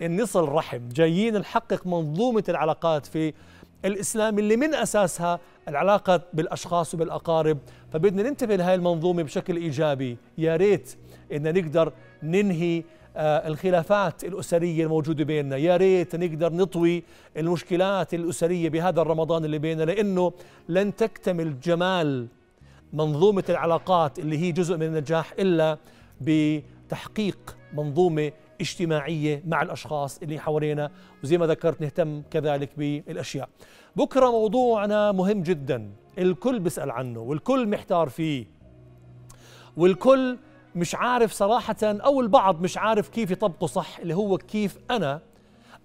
نصل 0.03 0.49
رحم 0.49 0.88
جايين 0.88 1.38
نحقق 1.38 1.87
منظومة 1.87 2.45
العلاقات 2.49 3.07
في 3.07 3.33
الإسلام 3.85 4.38
اللي 4.38 4.57
من 4.57 4.75
أساسها 4.75 5.41
العلاقة 5.69 6.23
بالأشخاص 6.33 6.95
وبالأقارب. 6.95 7.59
فبدنا 7.93 8.23
ننتبه 8.23 8.57
لهذه 8.57 8.75
المنظومة 8.75 9.23
بشكل 9.23 9.57
إيجابي. 9.57 10.17
يا 10.38 10.57
ريت 10.57 10.97
إن 11.33 11.55
نقدر 11.55 11.93
ننهي 12.23 12.83
آه، 13.17 13.49
الخلافات 13.49 14.25
الأسرية 14.25 14.85
الموجودة 14.85 15.25
بيننا. 15.25 15.57
يا 15.57 15.77
ريت 15.77 16.17
نقدر 16.17 16.53
نطوي 16.53 17.03
المشكلات 17.37 18.14
الأسرية 18.14 18.69
بهذا 18.69 19.01
الرمضان 19.01 19.45
اللي 19.45 19.59
بيننا 19.59 19.85
لأنه 19.85 20.33
لن 20.69 20.97
تكتمل 20.97 21.61
جمال 21.61 22.27
منظومة 22.92 23.44
العلاقات 23.48 24.18
اللي 24.18 24.38
هي 24.38 24.53
جزء 24.53 24.77
من 24.77 24.83
النجاح 24.83 25.33
إلا 25.38 25.79
بتحقيق 26.20 27.57
منظومة 27.74 28.33
اجتماعية 28.61 29.42
مع 29.46 29.62
الأشخاص 29.62 30.18
اللي 30.22 30.38
حوالينا 30.38 30.90
وزي 31.24 31.38
ما 31.38 31.46
ذكرت 31.46 31.81
نهتم 31.81 32.22
كذلك 32.31 32.70
بالأشياء. 32.77 33.48
بكرة 33.96 34.31
موضوعنا 34.31 35.12
مهم 35.12 35.42
جدا 35.42 35.90
الكل 36.18 36.61
بيسأل 36.61 36.90
عنه 36.90 37.20
والكل 37.20 37.68
محتار 37.68 38.09
فيه 38.09 38.46
والكل 39.77 40.38
مش 40.74 40.94
عارف 40.94 41.33
صراحة 41.33 41.77
أو 41.83 42.20
البعض 42.20 42.61
مش 42.61 42.79
عارف 42.79 43.09
كيف 43.09 43.31
يطبقه 43.31 43.66
صح 43.66 43.98
اللي 43.98 44.14
هو 44.14 44.38
كيف 44.38 44.79
أنا 44.90 45.20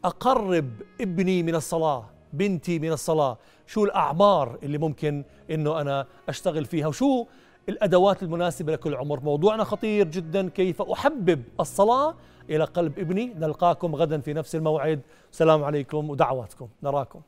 أقرب 0.05 0.69
ابني 1.01 1.43
من 1.43 1.55
الصلاة 1.55 2.09
بنتي 2.33 2.79
من 2.79 2.91
الصلاة. 2.91 3.37
شو 3.67 3.83
الأعمار 3.85 4.57
اللي 4.63 4.77
ممكن 4.77 5.23
أنه 5.51 5.81
أنا 5.81 6.05
أشتغل 6.29 6.65
فيها 6.65 6.87
وشو 6.87 7.25
الأدوات 7.69 8.23
المناسبة 8.23 8.73
لكل 8.73 8.95
عمر. 8.95 9.19
موضوعنا 9.19 9.63
خطير 9.63 10.07
جدا 10.07 10.49
كيف 10.49 10.81
أحبب 10.81 11.43
الصلاة 11.59 12.15
إلى 12.49 12.63
قلب 12.63 12.99
ابني؟ 12.99 13.33
نلقاكم 13.33 13.95
غدا 13.95 14.21
في 14.21 14.33
نفس 14.33 14.55
الموعد. 14.55 15.01
السلام 15.31 15.63
عليكم 15.63 16.09
ودعواتكم. 16.09 16.67
نراكم. 16.83 17.21